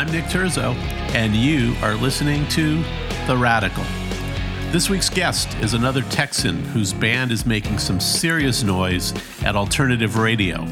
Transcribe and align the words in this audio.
I'm 0.00 0.10
Nick 0.10 0.24
Terzo, 0.24 0.74
and 1.14 1.36
you 1.36 1.74
are 1.82 1.94
listening 1.94 2.48
to 2.48 2.82
The 3.26 3.36
Radical. 3.36 3.84
This 4.70 4.88
week's 4.88 5.10
guest 5.10 5.54
is 5.58 5.74
another 5.74 6.00
Texan 6.04 6.64
whose 6.68 6.94
band 6.94 7.30
is 7.30 7.44
making 7.44 7.78
some 7.78 8.00
serious 8.00 8.62
noise 8.62 9.12
at 9.44 9.56
alternative 9.56 10.16
radio. 10.16 10.64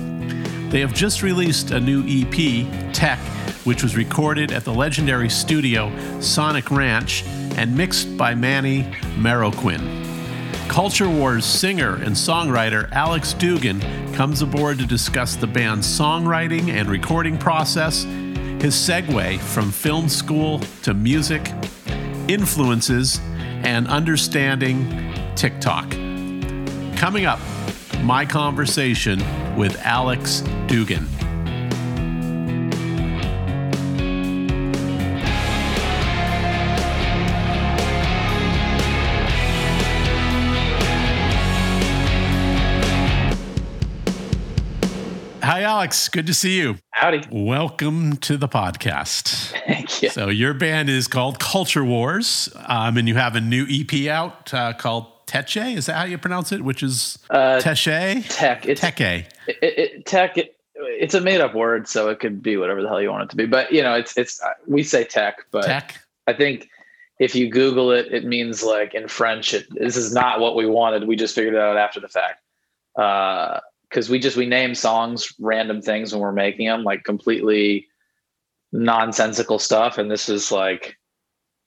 They 0.70 0.80
have 0.80 0.94
just 0.94 1.22
released 1.22 1.72
a 1.72 1.78
new 1.78 2.04
EP, 2.04 2.94
Teche, 2.94 3.18
which 3.66 3.82
was 3.82 3.98
recorded 3.98 4.50
at 4.50 4.64
the 4.64 4.72
legendary 4.72 5.28
studio 5.28 5.92
Sonic 6.20 6.70
Ranch 6.70 7.22
and 7.58 7.76
mixed 7.76 8.16
by 8.16 8.34
Manny 8.34 8.84
Marroquin. 9.18 10.06
Culture 10.70 11.10
Wars 11.10 11.44
singer 11.44 11.96
and 11.96 12.16
songwriter 12.16 12.90
Alex 12.92 13.34
Dugan 13.34 13.82
comes 14.14 14.40
aboard 14.40 14.78
to 14.78 14.86
discuss 14.86 15.36
the 15.36 15.46
band's 15.46 15.86
songwriting 15.86 16.70
and 16.70 16.88
recording 16.88 17.36
process, 17.36 18.06
his 18.60 18.74
segue 18.74 19.38
from 19.38 19.70
film 19.70 20.08
school 20.08 20.58
to 20.82 20.94
music, 20.94 21.52
influences, 22.28 23.20
and 23.62 23.86
understanding 23.88 25.12
TikTok. 25.36 25.90
Coming 26.96 27.26
up, 27.26 27.40
my 28.02 28.24
conversation 28.24 29.18
with 29.56 29.76
Alex 29.84 30.42
Dugan. 30.66 31.06
Alex. 45.68 46.08
Good 46.08 46.26
to 46.28 46.32
see 46.32 46.56
you. 46.56 46.78
Howdy. 46.92 47.24
Welcome 47.30 48.16
to 48.18 48.38
the 48.38 48.48
podcast. 48.48 49.52
Thank 49.66 50.02
you. 50.02 50.08
So, 50.08 50.28
your 50.30 50.54
band 50.54 50.88
is 50.88 51.06
called 51.06 51.38
Culture 51.38 51.84
Wars, 51.84 52.48
um, 52.64 52.96
and 52.96 53.06
you 53.06 53.16
have 53.16 53.36
a 53.36 53.40
new 53.42 53.66
EP 53.68 54.08
out 54.08 54.54
uh, 54.54 54.72
called 54.72 55.26
Teche. 55.26 55.76
Is 55.76 55.84
that 55.84 55.96
how 55.96 56.04
you 56.04 56.16
pronounce 56.16 56.52
it? 56.52 56.62
Which 56.62 56.82
is 56.82 57.18
Uh, 57.28 57.60
Teche? 57.60 58.26
Tech. 58.30 58.66
It's 58.66 58.80
Teche. 58.80 59.26
it, 59.46 59.58
it, 59.60 60.06
tech. 60.06 60.38
It, 60.38 60.56
it's 60.74 61.12
a 61.12 61.20
made 61.20 61.42
up 61.42 61.54
word, 61.54 61.86
so 61.86 62.08
it 62.08 62.18
could 62.18 62.42
be 62.42 62.56
whatever 62.56 62.80
the 62.80 62.88
hell 62.88 63.02
you 63.02 63.10
want 63.10 63.24
it 63.24 63.30
to 63.30 63.36
be. 63.36 63.44
But 63.44 63.70
you 63.70 63.82
know, 63.82 63.92
it's 63.92 64.16
it's 64.16 64.42
uh, 64.42 64.48
we 64.66 64.82
say 64.82 65.04
tech, 65.04 65.36
but 65.50 65.64
Tech. 65.66 65.96
I 66.26 66.32
think 66.32 66.70
if 67.18 67.34
you 67.34 67.50
Google 67.50 67.92
it, 67.92 68.06
it 68.10 68.24
means 68.24 68.62
like 68.62 68.94
in 68.94 69.06
French. 69.06 69.52
It, 69.52 69.66
this 69.70 69.98
is 69.98 70.14
not 70.14 70.40
what 70.40 70.56
we 70.56 70.64
wanted. 70.64 71.06
We 71.06 71.14
just 71.14 71.34
figured 71.34 71.52
it 71.54 71.60
out 71.60 71.76
after 71.76 72.00
the 72.00 72.08
fact. 72.08 72.40
Because 73.88 74.10
we 74.10 74.18
just 74.18 74.36
we 74.36 74.46
name 74.46 74.74
songs 74.74 75.32
random 75.38 75.80
things 75.80 76.12
when 76.12 76.20
we're 76.20 76.32
making 76.32 76.66
them, 76.66 76.84
like 76.84 77.04
completely 77.04 77.86
nonsensical 78.72 79.58
stuff. 79.58 79.96
And 79.96 80.10
this 80.10 80.28
is 80.28 80.52
like, 80.52 80.98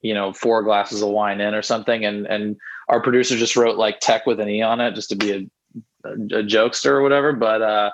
you 0.02 0.14
know, 0.14 0.32
four 0.32 0.62
glasses 0.64 1.02
of 1.02 1.10
wine 1.10 1.42
in 1.42 1.54
or 1.54 1.62
something. 1.62 2.06
And 2.06 2.28
and 2.28 2.58
our 2.90 3.02
producer 3.02 3.38
just 3.38 3.56
wrote 3.56 3.78
like 3.78 4.00
tech 4.00 4.26
with 4.26 4.40
an 4.40 4.50
e 4.50 4.62
on 4.62 4.80
it, 4.80 4.96
just 4.96 5.10
to 5.10 5.16
be 5.16 5.32
a 5.32 5.50
a, 6.06 6.14
a 6.14 6.44
jokester 6.44 6.92
or 6.92 7.02
whatever. 7.02 7.34
But 7.34 7.62
uh, 7.62 7.92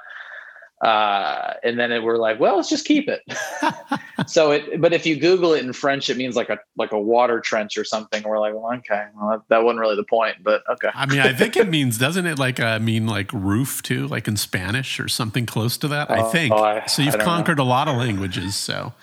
uh, 0.86 1.54
and 1.64 1.80
then 1.80 1.92
it, 1.92 2.04
we're 2.04 2.18
like, 2.18 2.40
well, 2.40 2.56
let's 2.56 2.70
just 2.70 2.86
keep 2.86 3.08
it. 3.08 3.22
so 4.28 4.52
it, 4.52 4.80
but 4.80 4.94
if 4.94 5.06
you 5.06 5.16
Google 5.20 5.54
it 5.54 5.64
in 5.66 5.74
French, 5.74 6.10
it 6.10 6.18
means 6.18 6.36
like 6.36 6.50
a 6.50 6.60
like 6.76 6.92
a 6.92 7.00
water 7.00 7.40
trench 7.40 7.78
or 7.78 7.84
something. 7.84 8.22
We're 8.24 8.40
like, 8.40 8.54
well, 8.54 8.72
okay, 8.80 9.06
well, 9.16 9.30
that, 9.32 9.42
that 9.50 9.64
wasn't 9.64 9.80
really 9.80 9.96
the 9.96 10.04
point, 10.04 10.38
but 10.44 10.64
okay. 10.70 10.90
I 10.94 11.06
mean, 11.06 11.20
I 11.20 11.34
think 11.34 11.58
it 11.58 11.68
means, 11.70 11.98
doesn't 11.98 12.26
it 12.26 12.38
like 12.38 12.60
uh, 12.60 12.78
mean 12.80 13.08
like 13.08 13.32
roof 13.34 13.82
too, 13.82 14.08
like 14.08 14.28
in 14.28 14.38
Spanish 14.38 15.00
or 15.00 15.08
something 15.08 15.46
close 15.46 15.78
to 15.78 15.88
that? 15.88 16.12
I 16.12 16.22
Oh, 16.22 16.30
think. 16.30 16.54
oh, 16.54 16.64
I- 16.64 16.86
so 16.86 17.02
you've 17.02 17.14
don't 17.14 17.20
know. 17.20 17.26
conquered 17.26 17.60
a 17.60 17.64
lot 17.64 17.88
of 17.88 17.96
languages. 17.98 18.56
So, 18.56 18.94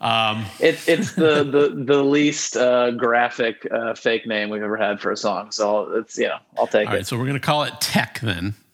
um, 0.00 0.44
It, 0.60 0.78
it's 0.88 1.14
the 1.14 1.42
the 1.44 1.82
the 1.84 2.02
least 2.02 2.56
uh, 2.56 2.92
graphic 2.92 3.66
uh, 3.72 3.94
fake 3.94 4.26
name 4.26 4.48
we've 4.50 4.62
ever 4.62 4.76
had 4.76 5.00
for 5.00 5.10
a 5.10 5.16
song. 5.16 5.50
So 5.50 5.90
it's 5.96 6.16
you 6.18 6.28
know 6.28 6.38
I'll 6.56 6.66
take 6.66 6.86
all 6.88 6.92
right. 6.94 7.02
it. 7.02 7.06
So 7.06 7.16
we're 7.16 7.24
going 7.26 7.34
to 7.34 7.40
call 7.40 7.64
it 7.64 7.80
Tech 7.80 8.20
then. 8.20 8.54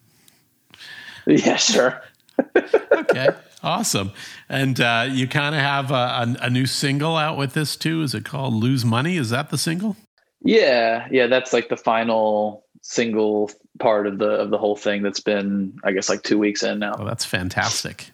Yeah, 1.27 1.57
sure. 1.57 2.03
Okay. 2.93 3.29
awesome. 3.63 4.13
And 4.49 4.81
uh, 4.81 5.07
you 5.11 5.29
kind 5.29 5.55
of 5.55 5.61
have 5.61 5.91
a, 5.91 5.95
a, 5.95 6.37
a 6.47 6.51
new 6.51 6.65
single 6.67 7.17
out 7.17 7.37
with 7.37 7.53
this 7.55 7.77
too. 7.77 8.03
Is 8.03 8.15
it 8.15 8.25
called 8.25 8.55
Lose 8.55 8.85
Money? 8.85 9.17
Is 9.17 9.31
that 9.31 9.51
the 9.51 9.59
single? 9.59 9.97
Yeah, 10.43 11.07
yeah. 11.11 11.27
That's 11.27 11.53
like 11.53 11.69
the 11.69 11.77
final 11.77 12.65
single 12.83 13.51
part 13.79 14.07
of 14.07 14.19
the 14.19 14.31
of 14.31 14.51
the 14.51 14.59
whole 14.59 14.77
thing. 14.77 15.03
That's 15.03 15.21
been 15.21 15.77
I 15.85 15.93
guess 15.93 16.09
like 16.09 16.23
two 16.23 16.39
weeks 16.39 16.63
in 16.63 16.79
now. 16.79 16.95
Oh, 16.99 17.05
that's 17.05 17.25
fantastic. 17.25 18.11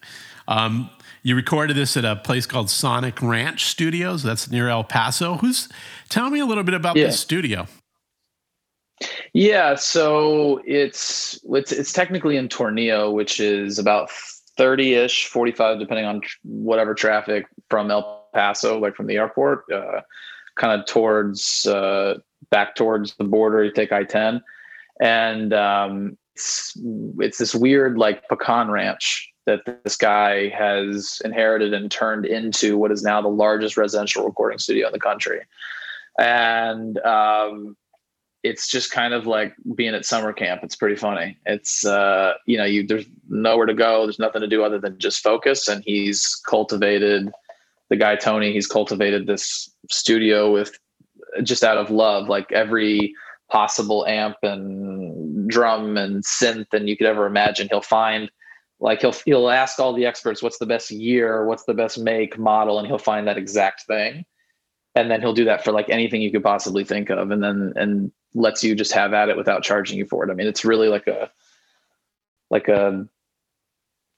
Um, 0.49 0.91
you 1.23 1.37
recorded 1.37 1.77
this 1.77 1.97
at 1.97 2.05
a 2.05 2.17
place 2.17 2.47
called 2.47 2.69
Sonic 2.71 3.21
Ranch 3.23 3.67
Studios. 3.67 4.23
That's 4.23 4.51
near 4.51 4.69
El 4.69 4.85
Paso. 4.85 5.37
Who's? 5.37 5.69
Tell 6.09 6.31
me 6.31 6.41
a 6.41 6.47
little 6.47 6.65
bit 6.65 6.75
about 6.75 6.97
Yeah. 6.97 7.07
this 7.07 7.21
studio. 7.21 7.67
Yeah, 9.33 9.77
so 9.77 10.61
it's 10.67 11.39
it's 11.51 11.73
it's 11.73 11.93
technically 11.93 12.37
in 12.37 12.49
Tornillo, 12.49 13.13
which 13.13 13.41
is 13.41 13.79
about 13.79 14.11
thirty 14.57 14.95
ish, 14.95 15.27
forty 15.27 15.53
five, 15.53 15.79
depending 15.79 16.05
on 16.05 16.21
tr- 16.21 16.37
whatever 16.45 16.95
traffic 16.95 17.47
from 17.69 17.91
El 17.91 18.29
Paso, 18.35 18.79
like 18.79 18.95
from 18.95 19.07
the 19.07 19.17
airport, 19.17 19.65
uh, 19.73 20.03
kind 20.57 20.79
of 20.79 20.87
towards 20.87 21.67
uh, 21.67 22.19
back 22.51 22.75
towards 22.75 23.15
the 23.17 23.25
border. 23.25 23.65
You 23.65 23.73
take 23.73 23.93
I 23.93 24.05
ten, 24.05 24.43
and 25.01 25.53
um, 25.55 26.19
it's 26.35 26.77
it's 27.21 27.39
this 27.39 27.55
weird 27.55 27.99
like 27.99 28.29
pecan 28.29 28.71
ranch 28.71 29.33
that 29.47 29.61
this 29.83 29.97
guy 29.97 30.49
has 30.51 31.23
inherited 31.25 31.73
and 31.73 31.91
turned 31.91 32.27
into 32.27 32.77
what 32.77 32.93
is 32.93 33.03
now 33.03 33.23
the 33.23 33.29
largest 33.29 33.77
residential 33.77 34.25
recording 34.25 34.59
studio 34.59 34.87
in 34.89 34.93
the 34.93 35.01
country, 35.01 35.41
and 36.19 36.99
um, 36.99 37.77
it's 38.43 38.69
just 38.69 38.91
kind 38.91 39.13
of 39.13 39.27
like 39.27 39.55
being 39.75 39.95
at 39.95 40.05
summer 40.05 40.33
camp. 40.33 40.63
It's 40.63 40.77
pretty 40.77 40.97
funny. 40.97 41.37
It's 41.47 41.85
uh, 41.85 42.35
you 42.47 42.57
know, 42.57 42.65
you 42.65 42.87
there's 42.87 43.07
nowhere 43.29 43.67
to 43.67 43.75
go. 43.75 44.07
There's 44.07 44.19
nothing 44.19 44.41
to 44.41 44.49
do 44.49 44.65
other 44.65 44.79
than 44.79 44.99
just 44.99 45.23
focus. 45.23 45.69
And 45.69 45.83
he's 45.85 46.41
cultivated 46.47 47.31
the 47.91 47.97
guy 47.97 48.17
Tony. 48.17 48.53
He's 48.53 48.67
cultivated 48.67 49.27
this 49.27 49.71
studio 49.91 50.53
with 50.53 50.79
just 51.43 51.63
out 51.63 51.77
of 51.77 51.91
love, 51.91 52.29
like 52.29 52.51
every 52.53 53.15
possible 53.51 54.07
amp 54.07 54.37
and 54.43 55.51
drum 55.51 55.97
and 55.97 56.25
synth 56.25 56.73
and 56.73 56.89
you 56.89 56.97
could 56.97 57.07
ever 57.07 57.27
imagine. 57.27 57.69
He'll 57.71 57.83
find 57.83 58.31
like 58.79 59.03
he'll 59.03 59.15
he'll 59.27 59.51
ask 59.51 59.79
all 59.79 59.93
the 59.93 60.07
experts 60.07 60.43
what's 60.43 60.59
the 60.59 60.67
best 60.67 60.91
year, 60.91 61.45
what's 61.45 61.65
the 61.65 61.75
best 61.75 61.99
make, 61.99 62.39
model, 62.39 62.79
and 62.79 62.87
he'll 62.87 62.97
find 62.97 63.27
that 63.29 63.37
exact 63.37 63.83
thing 63.83 64.25
and 64.95 65.11
then 65.11 65.21
he'll 65.21 65.33
do 65.33 65.45
that 65.45 65.63
for 65.65 65.73
like 65.73 65.89
anything 65.89 66.21
you 66.21 66.31
could 66.31 66.43
possibly 66.43 66.85
think 66.85 67.11
of 67.11 67.31
and 67.31 67.43
then 67.43 67.73
and 67.77 68.13
lets 68.35 68.63
you 68.65 68.75
just 68.75 68.93
have 68.93 69.13
at 69.13 69.29
it 69.29 69.37
without 69.37 69.63
charging 69.63 69.99
you 69.99 70.05
for 70.07 70.25
it 70.25 70.31
i 70.31 70.35
mean 70.35 70.47
it's 70.47 70.65
really 70.65 70.89
like 70.89 71.07
a 71.07 71.31
like 72.51 72.69
a 72.69 73.07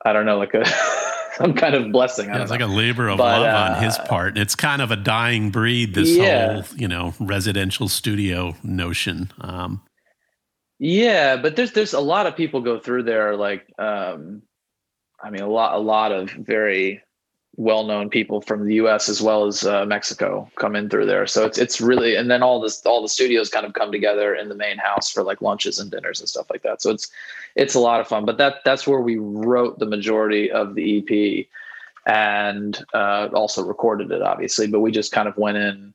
i 0.04 0.12
don't 0.12 0.26
know 0.26 0.38
like 0.38 0.54
a 0.54 0.64
some 1.36 1.54
kind 1.54 1.74
of 1.74 1.90
blessing 1.92 2.28
Yeah, 2.28 2.42
it's 2.42 2.50
like 2.50 2.60
a 2.60 2.66
labor 2.66 3.08
of 3.08 3.18
But, 3.18 3.40
love 3.40 3.54
on 3.76 3.82
his 3.82 3.96
uh, 3.98 4.04
part. 4.06 4.36
It's 4.36 4.54
kind 4.54 4.82
of 4.82 4.90
a 4.90 4.96
dying 4.96 5.48
breed. 5.50 5.94
This 5.94 6.14
Yeah. 6.14 6.60
whole, 6.60 6.64
you 6.76 6.86
know, 6.86 7.14
residential 7.18 7.88
studio 7.88 8.54
notion. 8.62 9.32
Um, 9.40 9.80
yeah 10.78 11.36
but 11.36 11.54
there's 11.56 11.72
there's 11.72 11.94
a 11.94 12.00
lot 12.00 12.26
of 12.26 12.36
people 12.36 12.60
go 12.60 12.78
through 12.78 13.04
there 13.04 13.36
like 13.36 13.64
um 13.78 14.42
i 15.22 15.30
mean 15.30 15.40
a 15.42 15.48
lot 15.48 15.74
a 15.74 15.78
lot 15.78 16.10
of 16.10 16.30
very 16.30 17.00
well-known 17.56 18.08
people 18.08 18.40
from 18.40 18.66
the 18.66 18.76
us 18.76 19.08
as 19.08 19.20
well 19.20 19.44
as 19.44 19.64
uh, 19.66 19.84
mexico 19.84 20.50
come 20.56 20.74
in 20.74 20.88
through 20.88 21.04
there. 21.04 21.26
So 21.26 21.44
it's 21.44 21.58
it's 21.58 21.80
really 21.80 22.16
and 22.16 22.30
then 22.30 22.42
all 22.42 22.60
this 22.60 22.84
all 22.86 23.02
the 23.02 23.08
studios 23.08 23.50
kind 23.50 23.66
of 23.66 23.74
come 23.74 23.92
together 23.92 24.34
in 24.34 24.48
the 24.48 24.54
main 24.54 24.78
house 24.78 25.10
for 25.10 25.22
like 25.22 25.42
lunches 25.42 25.78
and 25.78 25.90
dinners 25.90 26.20
and 26.20 26.28
stuff 26.28 26.46
like 26.50 26.62
that. 26.62 26.80
So 26.80 26.90
it's 26.90 27.10
it's 27.54 27.74
a 27.74 27.80
lot 27.80 28.00
of 28.00 28.08
fun. 28.08 28.24
But 28.24 28.38
that 28.38 28.60
that's 28.64 28.87
where 28.87 29.00
we 29.00 29.16
wrote 29.19 29.78
the 29.78 29.87
majority 29.87 30.50
of 30.50 30.75
the 30.75 30.99
ep 30.99 31.46
and 32.06 32.84
uh, 32.94 33.28
also 33.34 33.62
recorded 33.62 34.10
it 34.10 34.22
obviously. 34.22 34.66
But 34.66 34.81
we 34.81 34.90
just 34.90 35.12
kind 35.12 35.28
of 35.28 35.37
went 35.37 35.58
in 35.58 35.93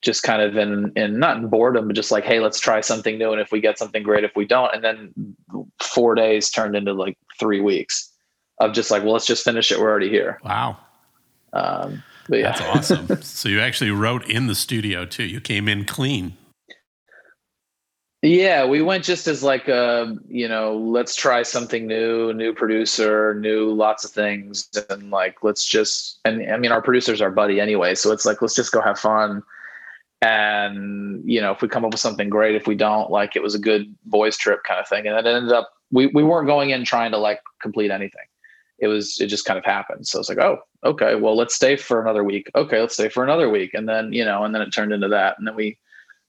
just 0.00 0.22
kind 0.22 0.40
of 0.40 0.56
in 0.56 0.92
in 0.96 1.18
not 1.18 1.36
in 1.36 1.48
boredom 1.48 1.86
but 1.86 1.96
just 1.96 2.10
like 2.10 2.24
hey 2.24 2.40
let's 2.40 2.58
try 2.58 2.80
something 2.80 3.18
new 3.18 3.32
and 3.32 3.40
if 3.40 3.52
we 3.52 3.60
get 3.60 3.78
something 3.78 4.02
great 4.02 4.24
if 4.24 4.34
we 4.34 4.46
don't 4.46 4.74
and 4.74 4.82
then 4.82 5.36
four 5.78 6.14
days 6.14 6.50
turned 6.50 6.74
into 6.74 6.94
like 6.94 7.18
three 7.38 7.60
weeks 7.60 8.10
of 8.60 8.72
just 8.72 8.90
like 8.90 9.02
well 9.02 9.12
let's 9.12 9.26
just 9.26 9.44
finish 9.44 9.72
it 9.72 9.80
we're 9.80 9.90
already 9.90 10.08
here 10.08 10.38
wow. 10.44 10.76
um 11.52 12.02
but 12.30 12.38
yeah 12.38 12.52
That's 12.52 12.60
awesome. 12.92 13.08
so 13.22 13.48
you 13.48 13.60
actually 13.60 13.90
wrote 13.90 14.24
in 14.30 14.46
the 14.46 14.54
studio 14.54 15.04
too. 15.04 15.24
You 15.24 15.40
came 15.40 15.68
in 15.68 15.84
clean. 15.84 16.36
Yeah, 18.22 18.66
we 18.66 18.82
went 18.82 19.02
just 19.02 19.26
as 19.26 19.42
like 19.42 19.66
a, 19.66 20.14
you 20.28 20.46
know, 20.46 20.76
let's 20.76 21.16
try 21.16 21.42
something 21.42 21.86
new, 21.86 22.32
new 22.34 22.52
producer, 22.52 23.34
new 23.34 23.72
lots 23.72 24.04
of 24.04 24.10
things. 24.10 24.68
And 24.90 25.10
like, 25.10 25.42
let's 25.42 25.64
just, 25.64 26.20
and 26.24 26.52
I 26.52 26.58
mean, 26.58 26.70
our 26.70 26.82
producer's 26.82 27.22
our 27.22 27.30
buddy 27.30 27.60
anyway. 27.60 27.94
So 27.94 28.12
it's 28.12 28.26
like, 28.26 28.42
let's 28.42 28.54
just 28.54 28.72
go 28.72 28.82
have 28.82 28.98
fun. 28.98 29.42
And, 30.20 31.22
you 31.24 31.40
know, 31.40 31.50
if 31.50 31.62
we 31.62 31.68
come 31.68 31.84
up 31.84 31.92
with 31.92 32.00
something 32.00 32.28
great, 32.28 32.54
if 32.54 32.66
we 32.66 32.74
don't, 32.74 33.10
like, 33.10 33.36
it 33.36 33.42
was 33.42 33.54
a 33.54 33.58
good 33.58 33.92
boys 34.04 34.36
trip 34.36 34.60
kind 34.64 34.78
of 34.78 34.86
thing. 34.86 35.06
And 35.06 35.16
it 35.16 35.26
ended 35.26 35.52
up, 35.52 35.72
we, 35.90 36.08
we 36.08 36.22
weren't 36.22 36.46
going 36.46 36.70
in 36.70 36.84
trying 36.84 37.10
to 37.12 37.18
like 37.18 37.40
complete 37.62 37.90
anything. 37.90 38.26
It 38.80 38.88
was 38.88 39.20
it 39.20 39.26
just 39.26 39.44
kind 39.44 39.58
of 39.58 39.64
happened. 39.64 40.06
So 40.06 40.18
it's 40.18 40.28
like, 40.28 40.38
oh, 40.38 40.58
okay, 40.84 41.14
well, 41.14 41.36
let's 41.36 41.54
stay 41.54 41.76
for 41.76 42.00
another 42.00 42.24
week. 42.24 42.50
Okay, 42.54 42.80
let's 42.80 42.94
stay 42.94 43.08
for 43.08 43.22
another 43.22 43.48
week, 43.48 43.74
and 43.74 43.88
then 43.88 44.12
you 44.12 44.24
know, 44.24 44.44
and 44.44 44.54
then 44.54 44.62
it 44.62 44.70
turned 44.70 44.92
into 44.92 45.08
that, 45.08 45.38
and 45.38 45.46
then 45.46 45.54
we 45.54 45.78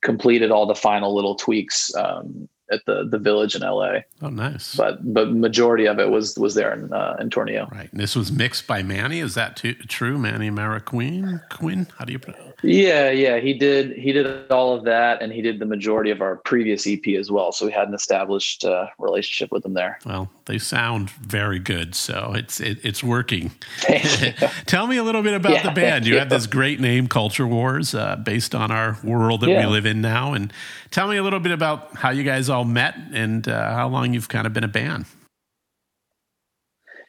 completed 0.01 0.51
all 0.51 0.65
the 0.65 0.75
final 0.75 1.15
little 1.15 1.35
tweaks 1.35 1.93
um, 1.95 2.49
at 2.71 2.85
the 2.85 3.07
the 3.07 3.19
village 3.19 3.55
in 3.55 3.61
LA. 3.61 3.99
Oh, 4.21 4.29
nice. 4.29 4.75
But 4.75 5.13
but 5.13 5.31
majority 5.31 5.85
of 5.85 5.99
it 5.99 6.09
was 6.09 6.37
was 6.37 6.55
there 6.55 6.73
in 6.73 6.91
uh, 6.93 7.17
in 7.19 7.29
Tornillo. 7.29 7.69
Right. 7.71 7.91
And 7.91 7.99
this 7.99 8.15
was 8.15 8.31
mixed 8.31 8.67
by 8.67 8.83
Manny. 8.83 9.19
Is 9.19 9.35
that 9.35 9.57
too, 9.57 9.73
true? 9.73 10.17
Manny 10.17 10.49
Marroquin? 10.49 11.41
Quinn? 11.49 11.87
How 11.97 12.05
do 12.05 12.13
you 12.13 12.19
put 12.19 12.35
it? 12.35 12.51
Yeah, 12.63 13.09
yeah, 13.09 13.39
he 13.39 13.53
did. 13.53 13.97
He 13.97 14.11
did 14.11 14.51
all 14.51 14.75
of 14.75 14.83
that, 14.85 15.21
and 15.21 15.33
he 15.33 15.41
did 15.41 15.57
the 15.57 15.65
majority 15.65 16.11
of 16.11 16.21
our 16.21 16.35
previous 16.37 16.85
EP 16.85 17.07
as 17.17 17.31
well. 17.31 17.51
So 17.51 17.65
we 17.65 17.71
had 17.71 17.87
an 17.87 17.95
established 17.95 18.63
uh, 18.63 18.87
relationship 18.99 19.51
with 19.51 19.65
him 19.65 19.73
there. 19.73 19.99
Well, 20.05 20.29
they 20.45 20.59
sound 20.59 21.09
very 21.09 21.57
good, 21.57 21.95
so 21.95 22.33
it's 22.35 22.59
it, 22.59 22.77
it's 22.83 23.03
working. 23.03 23.51
Tell 24.67 24.85
me 24.85 24.97
a 24.97 25.03
little 25.03 25.23
bit 25.23 25.33
about 25.33 25.53
yeah, 25.53 25.63
the 25.63 25.71
band. 25.71 26.05
You, 26.05 26.13
you, 26.13 26.19
have 26.19 26.29
this 26.29 26.45
great 26.45 26.79
name, 26.79 27.07
Culture 27.07 27.47
Wars, 27.47 27.95
uh, 27.95 28.17
based 28.17 28.53
on 28.53 28.69
our 28.69 28.97
world 29.03 29.41
that 29.41 29.49
yeah. 29.49 29.65
we 29.65 29.71
live 29.71 29.87
in 29.87 30.01
now, 30.01 30.33
and 30.33 30.53
tell 30.91 31.07
me 31.07 31.17
a 31.17 31.23
little 31.23 31.39
bit 31.39 31.51
about 31.51 31.95
how 31.95 32.11
you 32.11 32.23
guys 32.23 32.47
all 32.47 32.60
met 32.65 32.95
and 33.13 33.47
uh, 33.47 33.73
how 33.73 33.87
long 33.87 34.13
you've 34.13 34.29
kind 34.29 34.47
of 34.47 34.53
been 34.53 34.63
a 34.63 34.69
band. 34.69 35.05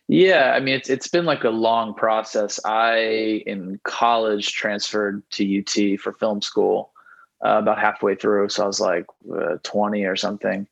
Yeah, 0.08 0.52
I 0.54 0.60
mean 0.60 0.74
it's 0.74 0.90
it's 0.90 1.08
been 1.08 1.24
like 1.24 1.44
a 1.44 1.50
long 1.50 1.94
process. 1.94 2.60
I 2.64 3.42
in 3.46 3.80
college 3.84 4.52
transferred 4.52 5.22
to 5.30 5.58
UT 5.60 6.00
for 6.00 6.12
film 6.12 6.42
school 6.42 6.92
uh, 7.44 7.58
about 7.58 7.78
halfway 7.78 8.14
through, 8.14 8.48
so 8.50 8.64
I 8.64 8.66
was 8.66 8.80
like 8.80 9.06
uh, 9.34 9.56
20 9.62 10.04
or 10.04 10.16
something. 10.16 10.66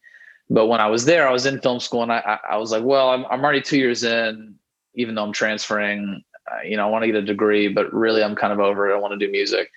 But 0.50 0.67
when 0.67 0.81
I 0.81 0.88
was 0.88 1.05
there, 1.05 1.29
I 1.29 1.32
was 1.32 1.47
in 1.47 1.61
film 1.61 1.81
school, 1.81 2.03
and 2.03 2.12
I 2.12 2.19
I, 2.19 2.55
I 2.55 2.56
was 2.59 2.73
like, 2.73 2.85
well, 2.85 3.11
I'm 3.11 3.25
I'm 3.31 3.43
already 3.43 3.62
two 3.62 3.79
years 3.79 4.05
in, 4.05 4.56
even 4.94 5.15
though 5.15 5.25
I'm 5.25 5.32
transferring. 5.32 6.23
Uh, 6.50 6.62
you 6.65 6.77
know, 6.77 6.87
I 6.87 6.91
want 6.91 7.05
to 7.05 7.06
get 7.06 7.17
a 7.17 7.23
degree, 7.23 7.69
but 7.69 7.93
really, 7.94 8.23
I'm 8.23 8.35
kind 8.35 8.53
of 8.53 8.59
over 8.59 8.91
it. 8.91 8.94
I 8.94 8.99
want 8.99 9.19
to 9.19 9.27
do 9.27 9.31
music. 9.31 9.71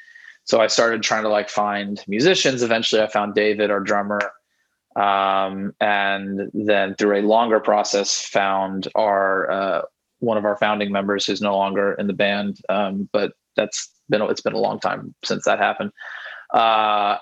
So 0.46 0.60
I 0.60 0.68
started 0.68 1.04
trying 1.04 1.24
to 1.24 1.30
like 1.30 1.50
find 1.50 2.04
musicians. 2.08 2.64
Eventually, 2.64 3.02
I 3.02 3.08
found 3.08 3.36
David, 3.36 3.72
our 3.72 3.80
drummer 3.80 4.20
um, 4.95 5.74
and 5.80 6.51
then 6.54 6.95
through 6.95 7.19
a 7.19 7.22
longer 7.22 7.60
process 7.60 8.25
found 8.25 8.88
our 8.95 9.50
uh, 9.50 9.81
one 10.19 10.38
of 10.38 10.45
our 10.45 10.56
founding 10.57 10.92
members 10.92 11.25
who's 11.25 11.42
no 11.42 11.57
longer 11.57 11.94
in 11.94 12.07
the 12.07 12.13
band. 12.13 12.60
Um, 12.69 13.10
but 13.12 13.34
that's 13.56 13.92
been 14.10 14.22
it's 14.24 14.42
been 14.42 14.54
a 14.54 14.60
long 14.60 14.80
time 14.80 15.13
since 15.24 15.45
that 15.45 15.60
happened. 15.60 15.92
Uh, 16.54 17.18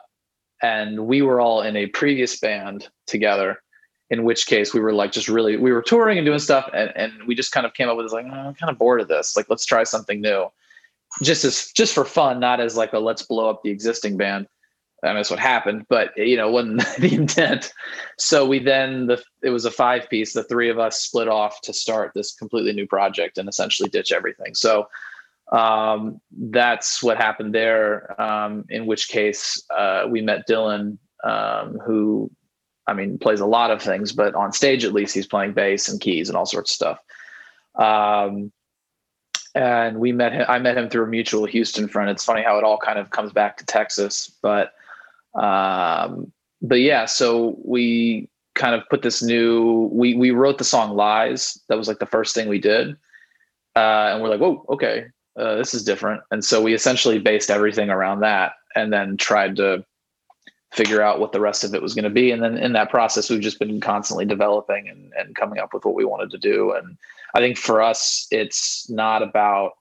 and 0.62 1.08
we 1.08 1.22
were 1.22 1.42
all 1.42 1.62
in 1.62 1.76
a 1.76 1.88
previous 1.88 2.40
band 2.40 2.90
together 3.08 3.58
in 4.10 4.24
which 4.26 4.46
case 4.46 4.74
we 4.74 4.80
were 4.82 4.94
like 4.94 5.12
just 5.12 5.30
really 5.30 5.56
we 5.56 5.72
were 5.72 5.82
touring 5.82 6.18
and 6.18 6.26
doing 6.26 6.38
stuff 6.38 6.70
and, 6.74 6.92
and 6.96 7.14
we 7.26 7.34
just 7.34 7.54
kind 7.54 7.66
of 7.66 7.74
came 7.74 7.88
up 7.88 7.96
with 7.96 8.06
this 8.06 8.14
like 8.14 8.26
oh, 8.30 8.34
i'm 8.34 8.54
kind 8.54 8.70
of 8.70 8.78
bored 8.78 9.02
of 9.02 9.08
this. 9.08 9.36
Like 9.36 9.48
let's 9.50 9.66
try 9.66 9.84
something 9.84 10.22
new. 10.22 10.48
Just 11.22 11.44
as 11.44 11.72
just 11.72 11.94
for 11.94 12.06
fun 12.06 12.40
not 12.40 12.60
as 12.60 12.76
like 12.76 12.94
a 12.94 13.00
let's 13.00 13.24
blow 13.24 13.50
up 13.50 13.64
the 13.64 13.70
existing 13.70 14.18
band 14.18 14.48
I 15.04 15.08
mean, 15.08 15.16
that's 15.16 15.32
what 15.32 15.40
happened, 15.40 15.86
but 15.90 16.16
you 16.16 16.38
know, 16.38 16.52
wasn't 16.52 16.86
the 17.00 17.14
intent. 17.14 17.74
So 18.18 18.46
we 18.46 18.60
then 18.60 19.08
the 19.08 19.24
it 19.42 19.50
was 19.50 19.66
a 19.66 19.72
five 19.72 20.10
piece. 20.10 20.34
The 20.34 20.44
three 20.44 20.70
of 20.70 20.80
us 20.80 21.02
split 21.02 21.28
off 21.28 21.62
to 21.62 21.74
start 21.74 22.12
this 22.14 22.34
completely 22.34 22.74
new 22.74 22.88
project 22.88 23.38
and 23.38 23.50
essentially 23.50 23.90
ditch 23.90 24.12
everything. 24.12 24.54
So 24.54 24.88
um, 25.52 26.22
that's 26.32 27.04
what 27.04 27.18
happened 27.18 27.54
there. 27.54 28.20
Um, 28.22 28.66
in 28.70 28.86
which 28.86 29.10
case, 29.10 29.62
uh, 29.76 30.06
we 30.10 30.22
met 30.22 30.48
Dylan, 30.48 30.98
um, 31.24 31.80
who, 31.86 32.32
I 32.88 32.94
mean, 32.94 33.18
plays 33.18 33.42
a 33.42 33.46
lot 33.46 33.72
of 33.72 33.82
things, 33.82 34.12
but 34.12 34.34
on 34.34 34.54
stage 34.54 34.86
at 34.86 34.94
least, 34.94 35.14
he's 35.14 35.28
playing 35.28 35.54
bass 35.54 35.90
and 35.90 36.00
keys 36.00 36.30
and 36.30 36.38
all 36.38 36.46
sorts 36.46 36.72
of 36.72 36.76
stuff. 36.76 37.00
Um, 37.76 38.52
and 39.54 40.00
we 40.00 40.14
met 40.14 40.32
him. 40.32 40.46
I 40.48 40.60
met 40.60 40.78
him 40.78 40.90
through 40.90 41.04
a 41.04 41.08
mutual 41.08 41.46
Houston 41.46 41.90
friend. 41.90 42.10
It's 42.10 42.24
funny 42.24 42.42
how 42.42 42.58
it 42.58 42.64
all 42.64 42.78
kind 42.78 42.98
of 42.98 43.10
comes 43.10 43.34
back 43.34 43.58
to 43.58 43.66
Texas, 43.66 44.32
but 44.42 44.74
um, 45.36 46.32
but 46.62 46.80
yeah, 46.80 47.06
so 47.06 47.58
we 47.64 48.30
kind 48.56 48.76
of 48.76 48.88
put 48.90 49.02
this 49.02 49.22
new. 49.22 49.90
We 49.92 50.14
we 50.16 50.32
wrote 50.32 50.58
the 50.58 50.64
song 50.64 50.96
"Lies." 50.96 51.60
That 51.70 51.78
was 51.78 51.88
like 51.88 52.00
the 52.00 52.06
first 52.06 52.36
thing 52.36 52.48
we 52.48 52.60
did, 52.60 52.92
uh, 53.76 54.12
and 54.12 54.22
we're 54.22 54.30
like, 54.30 54.42
"Whoa, 54.42 54.66
okay, 54.70 55.06
uh, 55.38 55.56
this 55.56 55.74
is 55.74 55.84
different." 55.84 56.22
And 56.32 56.44
so 56.44 56.62
we 56.62 56.74
essentially 56.74 57.20
based 57.20 57.50
everything 57.50 57.90
around 57.90 58.20
that, 58.22 58.54
and 58.76 58.92
then 58.92 59.18
tried 59.18 59.56
to 59.58 59.86
figure 60.72 61.02
out 61.02 61.20
what 61.20 61.34
the 61.34 61.40
rest 61.40 61.64
of 61.64 61.76
it 61.76 61.82
was 61.82 61.94
going 61.94 62.04
to 62.04 62.10
be. 62.10 62.32
And 62.32 62.42
then 62.42 62.58
in 62.58 62.74
that 62.74 62.90
process, 62.90 63.30
we've 63.30 63.42
just 63.42 63.60
been 63.60 63.82
constantly 63.82 64.26
developing 64.26 64.88
and, 64.88 65.12
and 65.18 65.36
coming 65.36 65.60
up 65.60 65.74
with 65.74 65.84
what 65.84 65.96
we 65.96 66.06
wanted 66.06 66.32
to 66.32 66.38
do. 66.38 66.72
And 66.72 66.98
I 67.36 67.40
think 67.40 67.58
for 67.58 67.82
us, 67.82 68.26
it's 68.32 68.90
not 68.90 69.22
about 69.22 69.74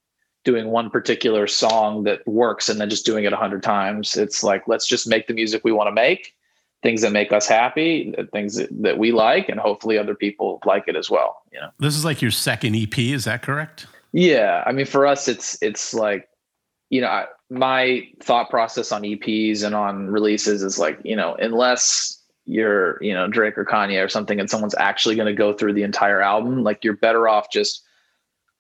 doing 0.45 0.69
one 0.69 0.91
particular 0.91 1.47
song 1.47 2.05
that 2.05 2.27
works 2.27 2.69
and 2.69 2.81
then 2.81 2.89
just 2.89 3.05
doing 3.05 3.25
it 3.25 3.33
a 3.33 3.37
hundred 3.37 3.63
times. 3.63 4.17
It's 4.17 4.43
like, 4.43 4.67
let's 4.67 4.87
just 4.87 5.07
make 5.07 5.27
the 5.27 5.35
music 5.35 5.63
we 5.65 5.73
want 5.73 5.89
to 5.89 5.93
make, 5.93 6.35
things 6.83 7.03
that 7.03 7.13
make 7.13 7.33
us 7.33 7.47
happy, 7.47 8.15
things 8.33 8.57
that, 8.57 8.69
that 8.83 8.99
we 8.99 9.13
like, 9.13 9.49
and 9.49 9.61
hopefully 9.61 9.99
other 9.99 10.15
people 10.15 10.61
like 10.65 10.85
it 10.87 10.97
as 10.97 11.11
well. 11.11 11.43
You 11.53 11.61
know, 11.61 11.71
this 11.79 11.95
is 11.95 12.05
like 12.05 12.23
your 12.23 12.31
second 12.31 12.75
EP. 12.75 12.99
Is 12.99 13.25
that 13.25 13.43
correct? 13.43 13.87
Yeah. 14.13 14.65
I 14.67 14.73
mean, 14.73 14.87
for 14.87 15.07
us, 15.07 15.29
it's, 15.29 15.59
it's 15.63 15.93
like, 15.93 16.29
you 16.89 17.01
know, 17.01 17.09
I, 17.09 17.27
my 17.51 18.09
thought 18.23 18.49
process 18.49 18.93
on 18.93 19.03
EPs 19.03 19.63
and 19.63 19.75
on 19.75 20.09
releases 20.09 20.63
is 20.63 20.79
like, 20.79 20.99
you 21.05 21.17
know, 21.17 21.35
unless 21.35 22.21
you're, 22.47 23.03
you 23.03 23.13
know, 23.13 23.29
Drake 23.29 23.59
or 23.59 23.65
Kanye 23.65 24.05
or 24.05 24.09
something, 24.09 24.41
and 24.41 24.49
someone's 24.49 24.75
actually 24.77 25.17
going 25.17 25.27
to 25.27 25.35
go 25.35 25.53
through 25.53 25.75
the 25.75 25.83
entire 25.83 26.21
album, 26.21 26.65
like 26.65 26.83
you're 26.83 26.97
better 26.97 27.29
off 27.29 27.53
just 27.53 27.85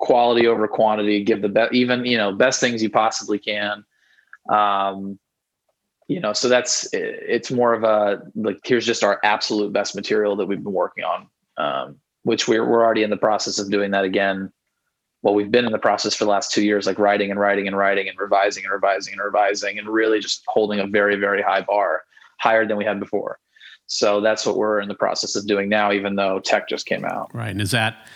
quality 0.01 0.47
over 0.47 0.67
quantity, 0.67 1.23
give 1.23 1.43
the 1.43 1.49
best, 1.49 1.73
even, 1.73 2.05
you 2.05 2.17
know, 2.17 2.33
best 2.33 2.59
things 2.59 2.83
you 2.83 2.91
possibly 2.91 3.39
can. 3.39 3.85
Um, 4.51 5.19
you 6.09 6.19
know, 6.19 6.33
so 6.33 6.49
that's, 6.49 6.89
it's 6.93 7.51
more 7.51 7.73
of 7.73 7.85
a, 7.85 8.23
like, 8.35 8.59
here's 8.65 8.87
just 8.87 9.05
our 9.05 9.21
absolute 9.23 9.73
best 9.73 9.95
material 9.95 10.35
that 10.37 10.47
we've 10.47 10.65
been 10.65 10.73
working 10.73 11.05
on, 11.05 11.29
um, 11.59 11.97
which 12.23 12.49
we're, 12.49 12.69
we're 12.69 12.85
already 12.85 13.03
in 13.03 13.11
the 13.11 13.17
process 13.17 13.59
of 13.61 13.71
doing 13.71 13.93
that 13.93 14.05
again. 14.05 14.51
Well, 15.23 15.35
we've 15.35 15.51
been 15.51 15.67
in 15.67 15.73
the 15.73 15.79
process 15.79 16.15
for 16.15 16.25
the 16.25 16.31
last 16.31 16.51
two 16.51 16.65
years, 16.65 16.87
like 16.87 16.99
writing 16.99 17.31
and 17.31 17.39
writing 17.39 17.69
and 17.69 17.77
writing 17.77 18.09
and 18.09 18.19
revising 18.19 18.65
and 18.65 18.73
revising 18.73 19.13
and 19.13 19.23
revising 19.23 19.79
and 19.79 19.87
really 19.87 20.19
just 20.19 20.43
holding 20.49 20.81
a 20.81 20.87
very, 20.87 21.17
very 21.17 21.43
high 21.43 21.61
bar, 21.61 22.03
higher 22.39 22.67
than 22.67 22.79
we 22.79 22.87
had 22.87 22.99
before. 22.99 23.39
So 23.87 24.23
that's 24.23 24.47
what 24.47 24.57
we're 24.57 24.81
in 24.81 24.89
the 24.89 24.95
process 24.95 25.37
of 25.37 25.47
doing 25.47 25.69
now, 25.69 25.93
even 25.93 26.17
though 26.17 26.41
Teche 26.41 26.69
just 26.69 26.87
came 26.87 27.05
out. 27.05 27.31
Right. 27.35 27.51
And 27.51 27.61
is 27.61 27.73
that 27.73 28.07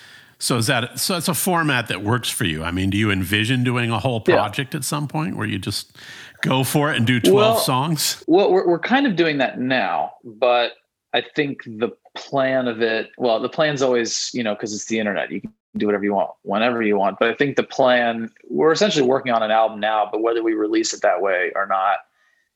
so 0.45 0.59
is 0.59 0.67
that 0.67 1.01
so? 1.01 1.17
It's 1.17 1.29
a 1.29 1.35
format 1.35 1.89
that 1.89 2.03
works 2.03 2.29
for 2.29 2.45
you. 2.45 2.65
I 2.65 2.71
mean, 2.71 2.91
do 2.91 2.99
you 2.99 3.11
envision 3.11 3.65
doing 3.65 3.91
a 3.91 3.99
whole 3.99 4.21
project 4.21 4.75
yeah. 4.75 4.79
at 4.79 4.85
some 4.85 5.09
point 5.09 5.39
where 5.39 5.47
you 5.47 5.59
just 5.59 5.97
go 6.43 6.65
for 6.65 6.93
it 6.93 6.99
and 6.99 7.07
do 7.07 7.19
twelve 7.19 7.37
well, 7.37 7.57
songs? 7.57 8.23
Well, 8.27 8.53
we're 8.53 8.67
we're 8.67 8.79
kind 8.79 9.07
of 9.07 9.17
doing 9.17 9.39
that 9.39 9.59
now, 9.59 10.13
but 10.23 10.73
I 11.15 11.23
think 11.35 11.65
the 11.65 11.89
plan 12.15 12.69
of 12.69 12.83
it. 12.83 13.11
Well, 13.17 13.41
the 13.41 13.49
plan's 13.49 13.81
always 13.81 14.31
you 14.35 14.43
know 14.43 14.55
because 14.55 14.75
it's 14.75 14.85
the 14.85 14.99
internet. 14.99 15.31
You 15.31 15.41
can 15.41 15.55
do 15.79 15.87
whatever 15.87 16.05
you 16.05 16.13
want 16.13 16.33
whenever 16.43 16.83
you 16.83 16.99
want. 16.99 17.19
But 17.19 17.31
I 17.31 17.35
think 17.35 17.57
the 17.57 17.63
plan. 17.63 18.31
We're 18.51 18.73
essentially 18.73 19.07
working 19.07 19.33
on 19.33 19.43
an 19.43 19.51
album 19.51 19.81
now, 19.81 20.07
but 20.13 20.21
whether 20.21 20.43
we 20.43 20.53
release 20.53 20.93
it 20.93 21.01
that 21.01 21.23
way 21.23 21.53
or 21.55 21.67
not 21.67 22.01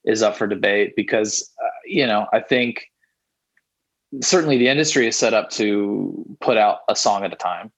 is 0.04 0.22
up 0.22 0.36
for 0.36 0.46
debate 0.46 0.94
because 0.94 1.50
uh, 1.64 1.70
you 1.86 2.06
know 2.06 2.26
I 2.34 2.40
think 2.40 2.90
certainly 4.22 4.58
the 4.58 4.68
industry 4.68 5.06
is 5.06 5.16
set 5.16 5.32
up 5.32 5.48
to 5.52 6.36
put 6.42 6.58
out 6.58 6.80
a 6.90 6.94
song 6.94 7.24
at 7.24 7.32
a 7.32 7.36
time 7.36 7.72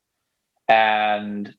and 0.71 1.53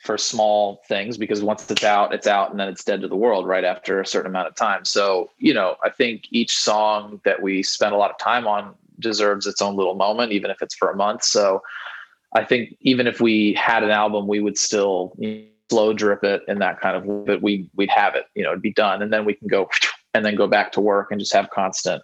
for 0.00 0.16
small 0.16 0.82
things 0.86 1.16
because 1.16 1.42
once 1.42 1.68
it's 1.70 1.82
out 1.82 2.14
it's 2.14 2.26
out 2.26 2.50
and 2.50 2.60
then 2.60 2.68
it's 2.68 2.84
dead 2.84 3.00
to 3.00 3.08
the 3.08 3.16
world 3.16 3.48
right 3.48 3.64
after 3.64 4.00
a 4.00 4.06
certain 4.06 4.30
amount 4.30 4.46
of 4.46 4.54
time 4.54 4.84
so 4.84 5.28
you 5.38 5.52
know 5.52 5.74
i 5.82 5.90
think 5.90 6.24
each 6.30 6.56
song 6.56 7.20
that 7.24 7.42
we 7.42 7.62
spend 7.62 7.92
a 7.92 7.96
lot 7.96 8.10
of 8.10 8.18
time 8.18 8.46
on 8.46 8.74
deserves 9.00 9.46
its 9.46 9.60
own 9.60 9.74
little 9.74 9.94
moment 9.94 10.30
even 10.30 10.50
if 10.50 10.62
it's 10.62 10.74
for 10.74 10.90
a 10.90 10.96
month 10.96 11.24
so 11.24 11.60
i 12.34 12.44
think 12.44 12.76
even 12.80 13.08
if 13.08 13.20
we 13.20 13.54
had 13.54 13.82
an 13.82 13.90
album 13.90 14.28
we 14.28 14.38
would 14.38 14.56
still 14.56 15.16
slow 15.70 15.92
drip 15.92 16.22
it 16.22 16.42
in 16.46 16.58
that 16.58 16.78
kind 16.80 16.96
of 16.96 17.26
but 17.26 17.42
we 17.42 17.68
we'd 17.74 17.90
have 17.90 18.14
it 18.14 18.26
you 18.34 18.42
know 18.44 18.50
it'd 18.50 18.62
be 18.62 18.72
done 18.72 19.02
and 19.02 19.12
then 19.12 19.24
we 19.24 19.34
can 19.34 19.48
go 19.48 19.68
and 20.14 20.24
then 20.24 20.36
go 20.36 20.46
back 20.46 20.70
to 20.70 20.80
work 20.80 21.08
and 21.10 21.18
just 21.18 21.32
have 21.32 21.50
constant 21.50 22.02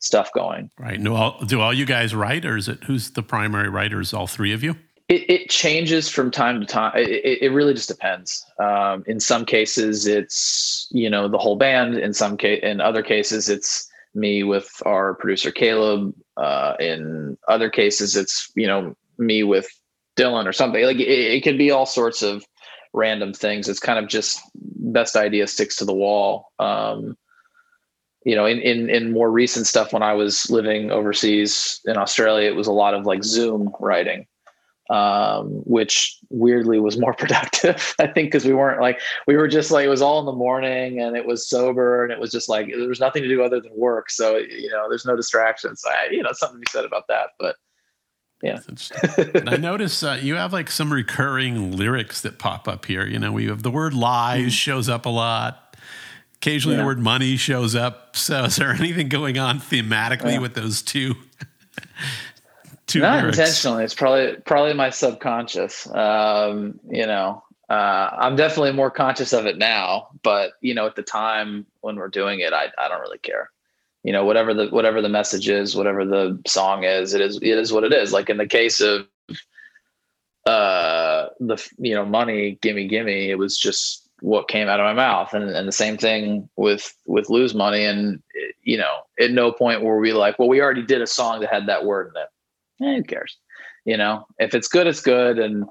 stuff 0.00 0.30
going. 0.32 0.70
Right. 0.78 1.02
Do 1.02 1.14
all, 1.14 1.38
do 1.44 1.60
all 1.60 1.74
you 1.74 1.84
guys 1.84 2.14
write, 2.14 2.46
or 2.46 2.56
is 2.56 2.68
it 2.68 2.84
who's 2.84 3.10
the 3.10 3.22
primary 3.22 3.68
writers? 3.68 4.14
All 4.14 4.26
three 4.26 4.52
of 4.52 4.64
you? 4.64 4.76
It, 5.10 5.28
it 5.28 5.50
changes 5.50 6.08
from 6.08 6.30
time 6.30 6.60
to 6.60 6.66
time. 6.66 6.92
It, 6.96 7.42
it 7.42 7.52
really 7.52 7.74
just 7.74 7.88
depends. 7.88 8.46
Um, 8.60 9.02
in 9.08 9.18
some 9.18 9.44
cases, 9.44 10.06
it's 10.06 10.86
you 10.92 11.10
know 11.10 11.28
the 11.28 11.36
whole 11.36 11.56
band. 11.56 11.98
In 11.98 12.14
some 12.14 12.36
case, 12.36 12.60
in 12.62 12.80
other 12.80 13.02
cases, 13.02 13.48
it's 13.48 13.88
me 14.14 14.44
with 14.44 14.70
our 14.86 15.14
producer 15.14 15.50
Caleb. 15.50 16.14
Uh, 16.36 16.74
in 16.78 17.36
other 17.48 17.68
cases, 17.68 18.16
it's 18.16 18.52
you 18.54 18.68
know 18.68 18.94
me 19.18 19.42
with 19.42 19.68
Dylan 20.16 20.46
or 20.46 20.52
something. 20.52 20.84
Like 20.84 21.00
it, 21.00 21.08
it 21.08 21.42
can 21.42 21.58
be 21.58 21.72
all 21.72 21.86
sorts 21.86 22.22
of 22.22 22.44
random 22.92 23.32
things. 23.32 23.68
It's 23.68 23.80
kind 23.80 23.98
of 23.98 24.08
just 24.08 24.40
best 24.54 25.16
idea 25.16 25.48
sticks 25.48 25.74
to 25.76 25.84
the 25.84 25.94
wall. 25.94 26.52
Um, 26.60 27.16
you 28.24 28.36
know, 28.36 28.46
in, 28.46 28.60
in, 28.60 28.90
in 28.90 29.12
more 29.12 29.30
recent 29.30 29.66
stuff, 29.66 29.92
when 29.92 30.02
I 30.02 30.12
was 30.12 30.50
living 30.50 30.90
overseas 30.90 31.80
in 31.86 31.96
Australia, 31.96 32.48
it 32.48 32.54
was 32.54 32.66
a 32.66 32.72
lot 32.72 32.94
of 32.94 33.06
like 33.06 33.24
Zoom 33.24 33.72
writing. 33.80 34.26
Um, 34.90 35.62
which 35.64 36.18
weirdly 36.30 36.80
was 36.80 36.98
more 36.98 37.14
productive. 37.18 37.94
I 37.98 38.08
think 38.08 38.28
because 38.28 38.44
we 38.44 38.52
weren't 38.52 38.80
like 38.80 39.00
we 39.26 39.36
were 39.36 39.48
just 39.48 39.70
like 39.70 39.86
it 39.86 39.88
was 39.88 40.02
all 40.02 40.18
in 40.18 40.26
the 40.26 40.32
morning 40.32 41.00
and 41.00 41.16
it 41.16 41.24
was 41.24 41.48
sober 41.48 42.02
and 42.02 42.12
it 42.12 42.18
was 42.18 42.30
just 42.30 42.48
like 42.48 42.68
there 42.68 42.88
was 42.88 43.00
nothing 43.00 43.22
to 43.22 43.28
do 43.28 43.42
other 43.42 43.60
than 43.60 43.72
work. 43.74 44.10
So 44.10 44.36
you 44.36 44.68
know, 44.68 44.88
there's 44.88 45.06
no 45.06 45.16
distractions. 45.16 45.82
I, 45.86 46.10
you 46.10 46.22
know, 46.22 46.30
something 46.32 46.56
to 46.56 46.60
be 46.60 46.70
said 46.70 46.84
about 46.84 47.06
that. 47.08 47.30
But 47.38 47.56
yeah, 48.42 48.58
I 49.46 49.56
notice 49.58 50.02
uh, 50.02 50.18
you 50.20 50.34
have 50.34 50.52
like 50.52 50.70
some 50.70 50.92
recurring 50.92 51.76
lyrics 51.76 52.22
that 52.22 52.38
pop 52.38 52.66
up 52.66 52.86
here. 52.86 53.06
You 53.06 53.18
know, 53.18 53.32
we 53.32 53.46
have 53.46 53.62
the 53.62 53.70
word 53.70 53.94
lies 53.94 54.40
mm-hmm. 54.40 54.48
shows 54.48 54.88
up 54.88 55.06
a 55.06 55.10
lot. 55.10 55.76
Occasionally, 56.36 56.76
yeah. 56.76 56.82
the 56.82 56.86
word 56.86 56.98
money 56.98 57.36
shows 57.36 57.76
up. 57.76 58.16
So, 58.16 58.44
is 58.44 58.56
there 58.56 58.70
anything 58.70 59.10
going 59.10 59.38
on 59.38 59.60
thematically 59.60 60.32
yeah. 60.32 60.38
with 60.38 60.54
those 60.54 60.80
two? 60.80 61.14
two 62.90 63.00
Not 63.00 63.20
lyrics. 63.20 63.38
intentionally. 63.38 63.84
It's 63.84 63.94
probably 63.94 64.36
probably 64.44 64.74
my 64.74 64.90
subconscious. 64.90 65.88
Um, 65.94 66.80
you 66.88 67.06
know, 67.06 67.42
uh, 67.68 68.10
I'm 68.18 68.36
definitely 68.36 68.72
more 68.72 68.90
conscious 68.90 69.32
of 69.32 69.46
it 69.46 69.56
now, 69.58 70.08
but 70.22 70.52
you 70.60 70.74
know, 70.74 70.86
at 70.86 70.96
the 70.96 71.02
time 71.02 71.66
when 71.80 71.96
we're 71.96 72.08
doing 72.08 72.40
it, 72.40 72.52
I, 72.52 72.66
I 72.78 72.88
don't 72.88 73.00
really 73.00 73.18
care. 73.18 73.50
You 74.02 74.12
know, 74.12 74.24
whatever 74.24 74.54
the 74.54 74.68
whatever 74.68 75.00
the 75.00 75.08
message 75.08 75.48
is, 75.48 75.76
whatever 75.76 76.04
the 76.04 76.40
song 76.46 76.84
is, 76.84 77.14
it 77.14 77.20
is 77.20 77.36
it 77.36 77.58
is 77.58 77.72
what 77.72 77.84
it 77.84 77.92
is. 77.92 78.12
Like 78.12 78.28
in 78.30 78.38
the 78.38 78.46
case 78.46 78.80
of 78.80 79.06
uh 80.46 81.26
the 81.38 81.70
you 81.78 81.94
know 81.94 82.04
money 82.04 82.58
gimme 82.62 82.88
gimme 82.88 83.30
it 83.30 83.36
was 83.36 83.58
just 83.58 84.08
what 84.20 84.48
came 84.48 84.68
out 84.68 84.80
of 84.80 84.84
my 84.84 84.94
mouth 84.94 85.34
and, 85.34 85.50
and 85.50 85.68
the 85.68 85.72
same 85.72 85.98
thing 85.98 86.48
with 86.56 86.94
with 87.06 87.28
lose 87.28 87.54
money 87.54 87.84
and 87.84 88.22
you 88.62 88.78
know 88.78 89.00
at 89.20 89.30
no 89.32 89.52
point 89.52 89.82
were 89.82 89.98
we 90.00 90.14
like 90.14 90.38
well 90.38 90.48
we 90.48 90.62
already 90.62 90.82
did 90.82 91.02
a 91.02 91.06
song 91.06 91.40
that 91.40 91.50
had 91.52 91.66
that 91.66 91.84
word 91.84 92.10
in 92.14 92.22
it 92.22 92.28
eh, 92.82 92.96
who 92.96 93.02
cares? 93.04 93.36
You 93.84 93.96
know, 93.96 94.26
if 94.38 94.54
it's 94.54 94.68
good, 94.68 94.86
it's 94.86 95.00
good, 95.00 95.38
and 95.38 95.64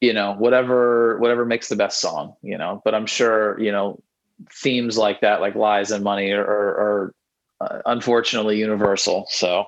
you 0.00 0.12
know, 0.12 0.34
whatever 0.34 1.18
whatever 1.18 1.44
makes 1.44 1.68
the 1.68 1.76
best 1.76 2.00
song. 2.00 2.34
You 2.42 2.58
know, 2.58 2.80
but 2.84 2.94
I'm 2.94 3.06
sure 3.06 3.58
you 3.60 3.72
know 3.72 4.02
themes 4.50 4.98
like 4.98 5.20
that, 5.20 5.40
like 5.40 5.54
lies 5.54 5.90
and 5.90 6.02
money, 6.02 6.32
are, 6.32 6.42
are 6.42 7.14
uh, 7.60 7.78
unfortunately 7.86 8.58
universal. 8.58 9.26
So 9.28 9.66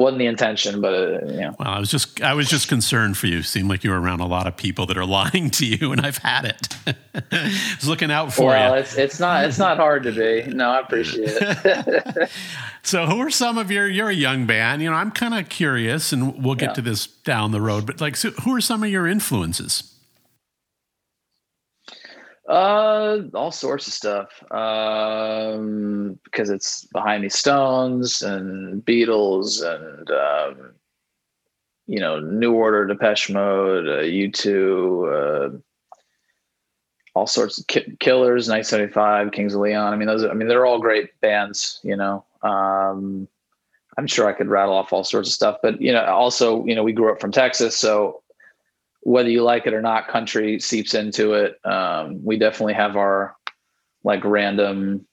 wasn't 0.00 0.18
the 0.18 0.26
intention, 0.26 0.80
but 0.80 0.94
uh, 0.94 1.26
you 1.26 1.40
know. 1.40 1.56
Well, 1.58 1.68
I 1.68 1.78
was 1.78 1.90
just 1.90 2.20
I 2.22 2.34
was 2.34 2.48
just 2.48 2.68
concerned 2.68 3.16
for 3.16 3.26
you. 3.26 3.42
Seemed 3.42 3.68
like 3.68 3.84
you 3.84 3.90
were 3.90 4.00
around 4.00 4.20
a 4.20 4.26
lot 4.26 4.46
of 4.46 4.56
people 4.56 4.86
that 4.86 4.96
are 4.96 5.04
lying 5.20 5.50
to 5.50 5.66
you, 5.66 5.92
and 5.92 6.00
I've 6.00 6.18
had 6.18 6.44
it. 6.46 6.68
I 7.32 7.76
was 7.76 7.88
looking 7.88 8.10
out 8.10 8.32
for 8.32 8.46
well, 8.46 8.66
you. 8.66 8.72
Well, 8.72 8.80
it's 8.80 8.96
it's 8.96 9.20
not 9.20 9.44
it's 9.44 9.58
not 9.58 9.76
hard 9.76 10.02
to 10.04 10.12
be. 10.12 10.52
No, 10.52 10.70
I 10.70 10.80
appreciate 10.80 11.36
it. 11.40 12.30
so, 12.82 13.06
who 13.06 13.20
are 13.20 13.30
some 13.30 13.58
of 13.58 13.70
your? 13.70 13.86
You're 13.86 14.08
a 14.08 14.14
young 14.14 14.46
band. 14.46 14.82
You 14.82 14.90
know, 14.90 14.96
I'm 14.96 15.10
kind 15.10 15.34
of 15.34 15.48
curious, 15.48 16.12
and 16.12 16.42
we'll 16.42 16.54
get 16.54 16.70
yeah. 16.70 16.74
to 16.74 16.82
this 16.82 17.06
down 17.06 17.52
the 17.52 17.60
road. 17.60 17.86
But 17.86 18.00
like, 18.00 18.16
so 18.16 18.30
who 18.30 18.54
are 18.54 18.60
some 18.60 18.82
of 18.82 18.90
your 18.90 19.06
influences? 19.06 19.94
Uh, 22.50 23.22
all 23.32 23.52
sorts 23.52 23.86
of 23.86 23.92
stuff. 23.92 24.42
Um, 24.50 26.18
because 26.24 26.50
it's 26.50 26.84
behind 26.86 27.22
me 27.22 27.28
Stones 27.28 28.22
and 28.22 28.84
Beatles 28.84 29.62
and 29.64 30.10
um, 30.10 30.72
you 31.86 32.00
know, 32.00 32.18
New 32.18 32.52
Order, 32.52 32.86
Depeche 32.88 33.30
Mode, 33.30 33.88
uh, 33.88 34.02
U2, 34.02 35.54
uh, 35.54 35.58
all 37.14 37.26
sorts 37.28 37.60
of 37.60 37.66
ki- 37.68 37.96
Killers, 38.00 38.48
1975, 38.48 39.30
Kings 39.30 39.54
of 39.54 39.60
Leon. 39.60 39.92
I 39.92 39.96
mean, 39.96 40.08
those. 40.08 40.24
I 40.24 40.32
mean, 40.32 40.48
they're 40.48 40.66
all 40.66 40.80
great 40.80 41.20
bands. 41.20 41.78
You 41.84 41.94
know, 41.94 42.24
um, 42.42 43.28
I'm 43.96 44.08
sure 44.08 44.26
I 44.28 44.32
could 44.32 44.48
rattle 44.48 44.74
off 44.74 44.92
all 44.92 45.04
sorts 45.04 45.28
of 45.28 45.34
stuff. 45.34 45.58
But 45.62 45.80
you 45.80 45.92
know, 45.92 46.04
also, 46.04 46.64
you 46.64 46.74
know, 46.74 46.82
we 46.82 46.92
grew 46.92 47.12
up 47.12 47.20
from 47.20 47.30
Texas, 47.30 47.76
so 47.76 48.19
whether 49.02 49.30
you 49.30 49.42
like 49.42 49.66
it 49.66 49.74
or 49.74 49.82
not, 49.82 50.08
country 50.08 50.60
seeps 50.60 50.94
into 50.94 51.32
it. 51.32 51.58
Um, 51.64 52.24
we 52.24 52.38
definitely 52.38 52.74
have 52.74 52.96
our 52.96 53.36
like 54.04 54.24
random, 54.24 55.06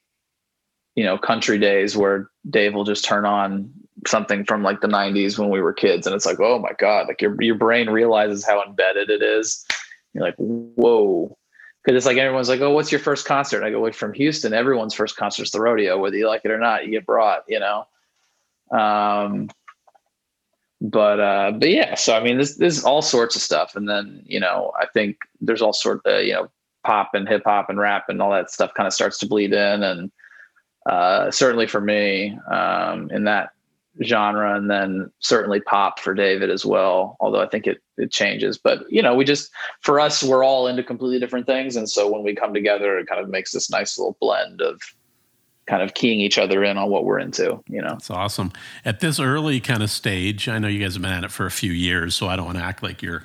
you 0.95 1.03
know, 1.03 1.17
country 1.17 1.57
days 1.57 1.95
where 1.95 2.29
Dave 2.49 2.73
will 2.73 2.83
just 2.83 3.05
turn 3.05 3.25
on 3.25 3.71
something 4.05 4.45
from 4.45 4.63
like 4.63 4.81
the 4.81 4.87
90s 4.87 5.39
when 5.39 5.49
we 5.49 5.61
were 5.61 5.73
kids 5.73 6.05
and 6.05 6.15
it's 6.15 6.25
like 6.25 6.39
oh 6.39 6.59
my 6.59 6.71
god 6.77 7.07
like 7.07 7.19
your 7.19 7.35
your 7.41 7.55
brain 7.55 7.89
realizes 7.89 8.45
how 8.45 8.63
embedded 8.63 9.09
it 9.09 9.21
is. 9.23 9.65
You're 10.13 10.23
like 10.23 10.35
whoa. 10.37 11.35
Because 11.83 11.97
it's 11.97 12.05
like 12.05 12.17
everyone's 12.17 12.49
like 12.49 12.61
oh 12.61 12.71
what's 12.71 12.91
your 12.91 12.99
first 12.99 13.25
concert? 13.25 13.57
And 13.57 13.65
i 13.65 13.71
go 13.71 13.81
like 13.81 13.95
from 13.95 14.13
houston 14.13 14.53
everyone's 14.53 14.93
first 14.93 15.17
concert's 15.17 15.51
the 15.51 15.61
rodeo 15.61 15.97
whether 15.97 16.15
you 16.15 16.27
like 16.27 16.41
it 16.45 16.51
or 16.51 16.59
not 16.59 16.85
you 16.85 16.91
get 16.91 17.05
brought 17.05 17.43
you 17.47 17.59
know? 17.59 17.87
Um 18.71 19.49
but 20.79 21.19
uh 21.19 21.51
but 21.51 21.69
yeah 21.69 21.95
so 21.95 22.15
i 22.15 22.23
mean 22.23 22.37
this 22.37 22.55
this 22.55 22.77
is 22.77 22.83
all 22.83 23.01
sorts 23.01 23.35
of 23.35 23.41
stuff. 23.41 23.75
And 23.75 23.89
then 23.89 24.21
you 24.25 24.39
know 24.39 24.71
i 24.79 24.85
think 24.85 25.17
there's 25.41 25.61
all 25.61 25.73
sort 25.73 26.05
of 26.05 26.23
you 26.23 26.33
know 26.33 26.49
pop 26.83 27.11
and 27.13 27.27
hip 27.27 27.43
hop 27.45 27.69
and 27.69 27.79
rap 27.79 28.05
and 28.09 28.21
all 28.21 28.31
that 28.31 28.51
stuff 28.51 28.73
kind 28.75 28.87
of 28.87 28.93
starts 28.93 29.17
to 29.19 29.27
bleed 29.27 29.53
in. 29.53 29.83
And 29.83 30.11
uh 30.89 31.31
certainly 31.31 31.67
for 31.67 31.81
me 31.81 32.37
um 32.51 33.09
in 33.11 33.23
that 33.25 33.49
genre 34.03 34.55
and 34.55 34.69
then 34.69 35.11
certainly 35.17 35.59
pop 35.59 35.99
for 35.99 36.13
david 36.13 36.51
as 36.51 36.63
well 36.63 37.17
although 37.19 37.41
i 37.41 37.47
think 37.47 37.65
it 37.65 37.81
it 37.97 38.11
changes. 38.11 38.57
But 38.57 38.83
you 38.89 39.01
know 39.01 39.15
we 39.15 39.25
just 39.25 39.51
for 39.81 39.99
us 39.99 40.23
we're 40.23 40.43
all 40.43 40.67
into 40.67 40.83
completely 40.83 41.19
different 41.19 41.47
things. 41.47 41.75
And 41.75 41.89
so 41.89 42.09
when 42.09 42.23
we 42.23 42.35
come 42.35 42.53
together 42.53 42.97
it 42.97 43.07
kind 43.07 43.21
of 43.21 43.29
makes 43.29 43.51
this 43.51 43.69
nice 43.69 43.97
little 43.97 44.17
blend 44.21 44.61
of 44.61 44.79
kind 45.67 45.83
of 45.83 45.93
keying 45.93 46.19
each 46.19 46.37
other 46.37 46.63
in 46.63 46.77
on 46.77 46.89
what 46.89 47.03
we're 47.03 47.19
into, 47.19 47.61
you 47.67 47.81
know. 47.81 47.89
That's 47.89 48.09
awesome. 48.09 48.51
At 48.85 49.01
this 49.01 49.19
early 49.19 49.59
kind 49.59 49.83
of 49.83 49.91
stage, 49.91 50.47
I 50.47 50.59
know 50.59 50.67
you 50.67 50.79
guys 50.79 50.93
have 50.93 51.01
been 51.01 51.11
at 51.11 51.23
it 51.23 51.31
for 51.31 51.45
a 51.45 51.51
few 51.51 51.71
years, 51.71 52.15
so 52.15 52.27
I 52.27 52.35
don't 52.35 52.45
want 52.45 52.57
to 52.57 52.63
act 52.63 52.81
like 52.81 53.01
you're, 53.01 53.23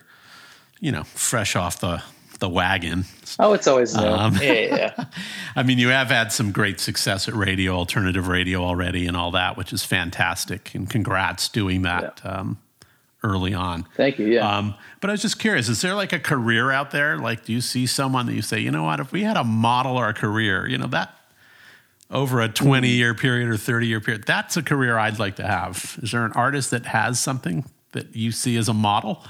you 0.80 0.92
know, 0.92 1.04
fresh 1.04 1.56
off 1.56 1.80
the 1.80 2.02
the 2.40 2.48
wagon. 2.48 3.04
Oh, 3.38 3.52
it's 3.52 3.68
always. 3.68 3.94
Um, 3.94 4.34
yeah, 4.42 4.52
yeah. 4.52 5.04
I 5.56 5.62
mean, 5.62 5.78
you 5.78 5.88
have 5.88 6.08
had 6.08 6.32
some 6.32 6.50
great 6.50 6.80
success 6.80 7.28
at 7.28 7.34
radio, 7.34 7.72
alternative 7.72 8.26
radio 8.26 8.62
already, 8.62 9.06
and 9.06 9.16
all 9.16 9.30
that, 9.30 9.56
which 9.56 9.72
is 9.72 9.84
fantastic. 9.84 10.74
And 10.74 10.90
congrats 10.90 11.48
doing 11.48 11.82
that 11.82 12.20
yeah. 12.24 12.30
um, 12.30 12.58
early 13.22 13.54
on. 13.54 13.86
Thank 13.96 14.18
you. 14.18 14.26
Yeah. 14.26 14.56
Um, 14.56 14.74
but 15.00 15.08
I 15.08 15.12
was 15.12 15.22
just 15.22 15.38
curious: 15.38 15.68
is 15.68 15.80
there 15.82 15.94
like 15.94 16.12
a 16.12 16.18
career 16.18 16.72
out 16.72 16.90
there? 16.90 17.16
Like, 17.16 17.44
do 17.44 17.52
you 17.52 17.60
see 17.60 17.86
someone 17.86 18.26
that 18.26 18.34
you 18.34 18.42
say, 18.42 18.58
you 18.58 18.72
know 18.72 18.82
what, 18.82 18.98
if 18.98 19.12
we 19.12 19.22
had 19.22 19.36
a 19.36 19.44
model 19.44 19.96
or 19.96 20.08
a 20.08 20.14
career, 20.14 20.66
you 20.68 20.76
know 20.76 20.88
that 20.88 21.14
over 22.12 22.40
a 22.40 22.48
20 22.48 22.88
year 22.88 23.14
period 23.14 23.48
or 23.48 23.56
30 23.56 23.86
year 23.86 24.00
period. 24.00 24.24
That's 24.26 24.56
a 24.56 24.62
career 24.62 24.98
I'd 24.98 25.18
like 25.18 25.36
to 25.36 25.46
have. 25.46 25.98
Is 26.02 26.12
there 26.12 26.24
an 26.24 26.32
artist 26.32 26.70
that 26.70 26.86
has 26.86 27.18
something 27.18 27.64
that 27.92 28.14
you 28.14 28.30
see 28.30 28.56
as 28.56 28.68
a 28.68 28.74
model? 28.74 29.24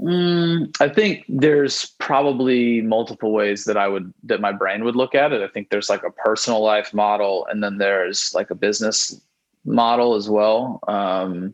Mm, 0.00 0.76
I 0.80 0.88
think 0.88 1.24
there's 1.28 1.86
probably 1.98 2.80
multiple 2.82 3.32
ways 3.32 3.64
that 3.64 3.76
I 3.76 3.88
would 3.88 4.14
that 4.24 4.40
my 4.40 4.52
brain 4.52 4.84
would 4.84 4.94
look 4.94 5.16
at 5.16 5.32
it. 5.32 5.42
I 5.42 5.48
think 5.48 5.70
there's 5.70 5.90
like 5.90 6.04
a 6.04 6.10
personal 6.10 6.62
life 6.62 6.94
model, 6.94 7.46
and 7.50 7.64
then 7.64 7.78
there's 7.78 8.32
like 8.32 8.50
a 8.50 8.54
business 8.54 9.20
model 9.64 10.14
as 10.14 10.30
well. 10.30 10.78
Um, 10.86 11.52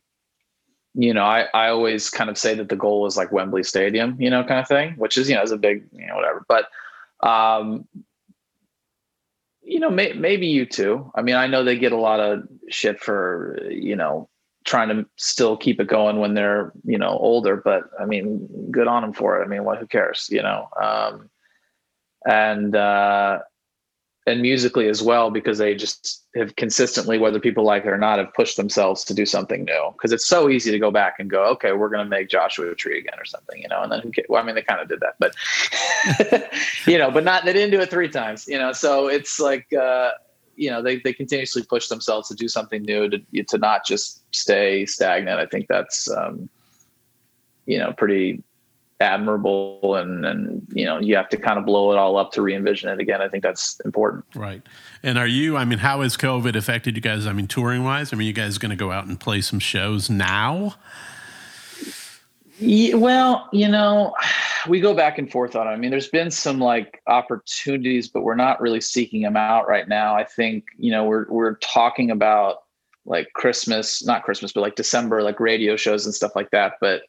you 0.94 1.14
know, 1.14 1.24
I, 1.24 1.48
I 1.54 1.68
always 1.68 2.10
kind 2.10 2.28
of 2.28 2.36
say 2.36 2.54
that 2.54 2.68
the 2.68 2.76
goal 2.76 3.06
is 3.06 3.16
like 3.16 3.32
Wembley 3.32 3.64
Stadium, 3.64 4.14
you 4.20 4.28
know, 4.28 4.44
kind 4.44 4.60
of 4.60 4.68
thing, 4.68 4.92
which 4.98 5.16
is 5.16 5.28
you 5.28 5.36
know 5.36 5.42
is 5.42 5.50
a 5.50 5.56
big 5.56 5.84
you 5.92 6.06
know 6.06 6.14
whatever. 6.14 6.44
But 6.46 6.68
um, 7.26 7.88
you 9.64 9.80
know, 9.80 9.90
may, 9.90 10.12
maybe 10.12 10.52
U2. 10.52 11.11
I 11.14 11.23
mean, 11.23 11.35
I 11.35 11.47
know 11.47 11.64
they 11.64 11.78
get 11.78 11.92
a 11.92 11.99
lot 11.99 12.21
of 12.21 12.42
shit 12.68 13.00
for, 13.00 13.59
you 13.71 13.97
know, 13.97 14.28
trying 14.64 14.88
to 14.88 15.06
still 15.16 15.56
keep 15.56 15.80
it 15.80 15.88
going 15.88 16.18
when 16.18 16.35
they're, 16.35 16.73
you 16.85 16.99
know, 16.99 17.18
older, 17.18 17.56
but 17.56 17.85
I 18.00 18.06
mean, 18.06 18.49
good 18.71 18.87
on 18.87 19.02
them 19.02 19.12
for 19.12 19.40
it. 19.40 19.44
I 19.44 19.49
mean, 19.49 19.64
what, 19.64 19.78
who 19.78 19.87
cares, 19.87 20.28
you 20.30 20.42
know? 20.42 20.68
Um, 20.83 21.30
and, 22.26 22.75
uh, 22.75 23.40
and 24.26 24.40
musically 24.40 24.88
as 24.88 25.02
well 25.02 25.31
because 25.31 25.59
they 25.59 25.75
just 25.75 26.25
have 26.35 26.57
consistently 26.57 27.19
whether 27.19 27.38
people 27.38 27.62
like 27.62 27.85
it 27.85 27.88
or 27.88 27.99
not 27.99 28.19
have 28.19 28.33
pushed 28.33 28.57
themselves 28.57 29.04
to 29.04 29.12
do 29.12 29.26
something 29.26 29.64
new. 29.64 29.90
Because 29.93 30.12
it's 30.12 30.26
so 30.26 30.49
easy 30.49 30.71
to 30.71 30.78
go 30.78 30.90
back 30.90 31.16
and 31.19 31.28
go 31.28 31.45
okay 31.45 31.73
we're 31.73 31.90
going 31.90 32.04
to 32.04 32.09
make 32.09 32.28
joshua 32.28 32.75
tree 32.75 32.99
again 32.99 33.19
or 33.19 33.25
something 33.25 33.61
you 33.61 33.69
know 33.69 33.83
and 33.83 33.93
then 33.93 34.12
well, 34.28 34.43
i 34.43 34.47
mean 34.47 34.54
they 34.54 34.62
kind 34.62 34.81
of 34.81 34.88
did 34.88 35.00
that 35.00 35.14
but 35.19 35.35
you 36.87 36.99
know 36.99 37.11
but 37.11 37.25
not 37.25 37.45
they 37.45 37.52
didn't 37.52 37.71
do 37.71 37.81
it 37.81 37.90
three 37.90 38.09
times 38.09 38.47
you 38.49 38.59
know 38.59 38.73
so 38.73 39.09
it's 39.09 39.38
like 39.38 39.71
uh 39.73 40.11
you 40.57 40.71
know 40.71 40.83
they, 40.83 40.99
they 40.99 41.12
continuously 41.12 41.62
push 41.62 41.88
themselves 41.88 42.28
to 42.28 42.35
do 42.35 42.49
something 42.49 42.83
new 42.83 43.09
to 43.09 43.43
to 43.45 43.59
not 43.59 43.85
just 43.85 44.23
stay 44.35 44.87
stagnant. 44.87 45.38
I 45.38 45.47
think 45.47 45.66
that's 45.69 46.11
um 46.11 46.49
you 47.66 47.78
know 47.78 47.93
pretty 47.93 48.43
admirable 49.00 49.96
and 49.96 50.24
and 50.24 50.66
you 50.72 50.84
know 50.84 50.98
you 50.98 51.16
have 51.16 51.28
to 51.28 51.36
kind 51.36 51.58
of 51.58 51.66
blow 51.66 51.92
it 51.92 51.98
all 51.98 52.16
up 52.16 52.32
to 52.32 52.42
re-envision 52.42 52.88
it 52.88 53.00
again. 53.00 53.20
I 53.20 53.28
think 53.28 53.42
that's 53.42 53.80
important. 53.84 54.24
Right. 54.34 54.62
And 55.02 55.18
are 55.18 55.26
you 55.26 55.56
i 55.56 55.64
mean 55.64 55.78
how 55.78 56.02
has 56.02 56.16
covid 56.16 56.54
affected 56.54 56.96
you 56.96 57.02
guys? 57.02 57.26
I 57.26 57.32
mean 57.32 57.46
touring 57.46 57.84
wise 57.84 58.12
i 58.12 58.16
mean 58.16 58.26
you 58.26 58.32
guys 58.32 58.58
going 58.58 58.70
to 58.70 58.76
go 58.76 58.92
out 58.92 59.06
and 59.06 59.18
play 59.18 59.40
some 59.40 59.58
shows 59.58 60.08
now? 60.08 60.76
Yeah, 62.58 62.94
well 62.94 63.48
you 63.52 63.68
know 63.68 64.14
we 64.68 64.80
go 64.80 64.94
back 64.94 65.18
and 65.18 65.30
forth 65.30 65.56
on 65.56 65.66
it. 65.66 65.70
I 65.70 65.76
mean 65.76 65.90
there's 65.90 66.08
been 66.08 66.30
some 66.30 66.60
like 66.60 67.02
opportunities 67.06 68.08
but 68.08 68.22
we're 68.22 68.36
not 68.36 68.60
really 68.60 68.80
seeking 68.80 69.22
them 69.22 69.36
out 69.36 69.68
right 69.68 69.88
now. 69.88 70.14
I 70.14 70.24
think 70.24 70.64
you 70.78 70.92
know 70.92 71.04
we're 71.04 71.26
we're 71.28 71.56
talking 71.56 72.10
about 72.10 72.58
like 73.06 73.32
Christmas, 73.34 74.04
not 74.04 74.22
Christmas, 74.22 74.52
but 74.52 74.62
like 74.62 74.76
December, 74.76 75.22
like 75.22 75.40
radio 75.40 75.76
shows 75.76 76.06
and 76.06 76.14
stuff 76.14 76.34
like 76.34 76.50
that. 76.50 76.74
But 76.80 77.02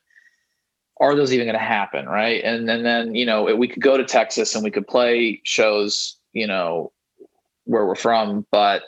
are 0.99 1.15
those 1.15 1.33
even 1.33 1.45
going 1.45 1.59
to 1.59 1.65
happen? 1.65 2.05
Right. 2.05 2.43
And, 2.43 2.69
and 2.69 2.85
then, 2.85 3.15
you 3.15 3.25
know, 3.25 3.55
we 3.55 3.67
could 3.67 3.81
go 3.81 3.97
to 3.97 4.03
Texas 4.03 4.55
and 4.55 4.63
we 4.63 4.71
could 4.71 4.87
play 4.87 5.41
shows, 5.43 6.17
you 6.33 6.47
know, 6.47 6.91
where 7.65 7.85
we're 7.85 7.95
from, 7.95 8.45
but, 8.51 8.83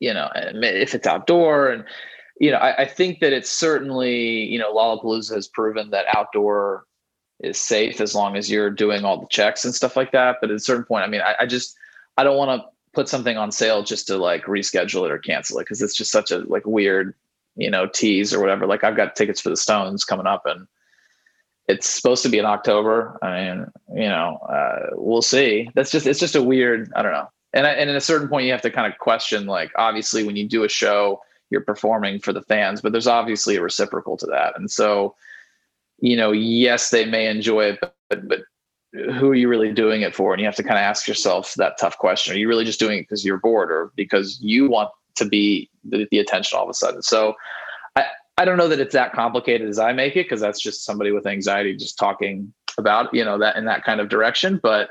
you 0.00 0.12
know, 0.12 0.28
if 0.34 0.94
it's 0.94 1.06
outdoor 1.06 1.68
and, 1.68 1.84
you 2.40 2.50
know, 2.50 2.56
I, 2.56 2.82
I 2.82 2.84
think 2.86 3.20
that 3.20 3.32
it's 3.32 3.50
certainly, 3.50 4.44
you 4.44 4.58
know, 4.58 4.74
Lollapalooza 4.74 5.34
has 5.34 5.46
proven 5.48 5.90
that 5.90 6.06
outdoor 6.14 6.84
is 7.40 7.58
safe 7.58 8.00
as 8.00 8.14
long 8.14 8.36
as 8.36 8.50
you're 8.50 8.70
doing 8.70 9.04
all 9.04 9.20
the 9.20 9.26
checks 9.28 9.64
and 9.64 9.74
stuff 9.74 9.96
like 9.96 10.12
that. 10.12 10.36
But 10.40 10.50
at 10.50 10.56
a 10.56 10.60
certain 10.60 10.84
point, 10.84 11.04
I 11.04 11.08
mean, 11.08 11.20
I, 11.20 11.34
I 11.40 11.46
just, 11.46 11.76
I 12.16 12.24
don't 12.24 12.36
want 12.36 12.60
to 12.60 12.68
put 12.92 13.08
something 13.08 13.36
on 13.36 13.52
sale 13.52 13.82
just 13.82 14.06
to 14.08 14.16
like 14.16 14.44
reschedule 14.44 15.04
it 15.04 15.12
or 15.12 15.18
cancel 15.18 15.58
it 15.58 15.62
because 15.62 15.80
it's 15.80 15.96
just 15.96 16.10
such 16.10 16.30
a 16.30 16.38
like 16.38 16.66
weird 16.66 17.14
you 17.56 17.70
know 17.70 17.86
tease 17.86 18.32
or 18.32 18.40
whatever 18.40 18.66
like 18.66 18.84
i've 18.84 18.96
got 18.96 19.14
tickets 19.14 19.40
for 19.40 19.50
the 19.50 19.56
stones 19.56 20.04
coming 20.04 20.26
up 20.26 20.42
and 20.46 20.66
it's 21.70 21.88
supposed 21.88 22.22
to 22.22 22.28
be 22.28 22.38
in 22.38 22.44
october 22.44 23.18
i 23.22 23.42
mean 23.42 23.66
you 23.94 24.08
know 24.08 24.36
uh, 24.48 24.90
we'll 24.92 25.22
see 25.22 25.68
that's 25.74 25.90
just 25.90 26.06
it's 26.06 26.20
just 26.20 26.34
a 26.34 26.42
weird 26.42 26.90
i 26.96 27.02
don't 27.02 27.12
know 27.12 27.28
and, 27.52 27.66
and 27.66 27.90
at 27.90 27.96
a 27.96 28.00
certain 28.00 28.28
point 28.28 28.44
you 28.44 28.52
have 28.52 28.62
to 28.62 28.70
kind 28.70 28.90
of 28.90 28.98
question 28.98 29.46
like 29.46 29.70
obviously 29.76 30.24
when 30.24 30.36
you 30.36 30.48
do 30.48 30.64
a 30.64 30.68
show 30.68 31.20
you're 31.50 31.60
performing 31.60 32.18
for 32.18 32.32
the 32.32 32.42
fans 32.42 32.80
but 32.80 32.92
there's 32.92 33.06
obviously 33.06 33.56
a 33.56 33.62
reciprocal 33.62 34.16
to 34.16 34.26
that 34.26 34.56
and 34.56 34.70
so 34.70 35.14
you 36.00 36.16
know 36.16 36.32
yes 36.32 36.90
they 36.90 37.04
may 37.04 37.26
enjoy 37.26 37.64
it 37.64 37.78
but 37.80 38.28
but 38.28 38.40
who 38.92 39.30
are 39.30 39.34
you 39.34 39.48
really 39.48 39.72
doing 39.72 40.02
it 40.02 40.14
for? 40.14 40.32
And 40.32 40.40
you 40.40 40.46
have 40.46 40.56
to 40.56 40.62
kind 40.62 40.78
of 40.78 40.82
ask 40.82 41.06
yourself 41.06 41.54
that 41.54 41.78
tough 41.78 41.98
question. 41.98 42.34
Are 42.34 42.38
you 42.38 42.48
really 42.48 42.64
just 42.64 42.80
doing 42.80 42.98
it 42.98 43.02
because 43.02 43.24
you're 43.24 43.38
bored 43.38 43.70
or 43.70 43.92
because 43.94 44.38
you 44.40 44.68
want 44.68 44.90
to 45.16 45.24
be 45.24 45.70
the, 45.84 46.08
the 46.10 46.18
attention 46.18 46.58
all 46.58 46.64
of 46.64 46.70
a 46.70 46.74
sudden? 46.74 47.02
So 47.02 47.34
I, 48.40 48.44
don't 48.44 48.56
know 48.56 48.68
that 48.68 48.80
it's 48.80 48.94
that 48.94 49.12
complicated 49.12 49.68
as 49.68 49.78
I 49.78 49.92
make 49.92 50.16
it 50.16 50.24
because 50.24 50.40
that's 50.40 50.60
just 50.60 50.84
somebody 50.84 51.12
with 51.12 51.26
anxiety 51.26 51.76
just 51.76 51.98
talking 51.98 52.52
about, 52.78 53.12
you 53.12 53.24
know, 53.24 53.38
that 53.38 53.56
in 53.56 53.64
that 53.66 53.84
kind 53.84 54.00
of 54.00 54.08
direction. 54.08 54.60
But, 54.62 54.90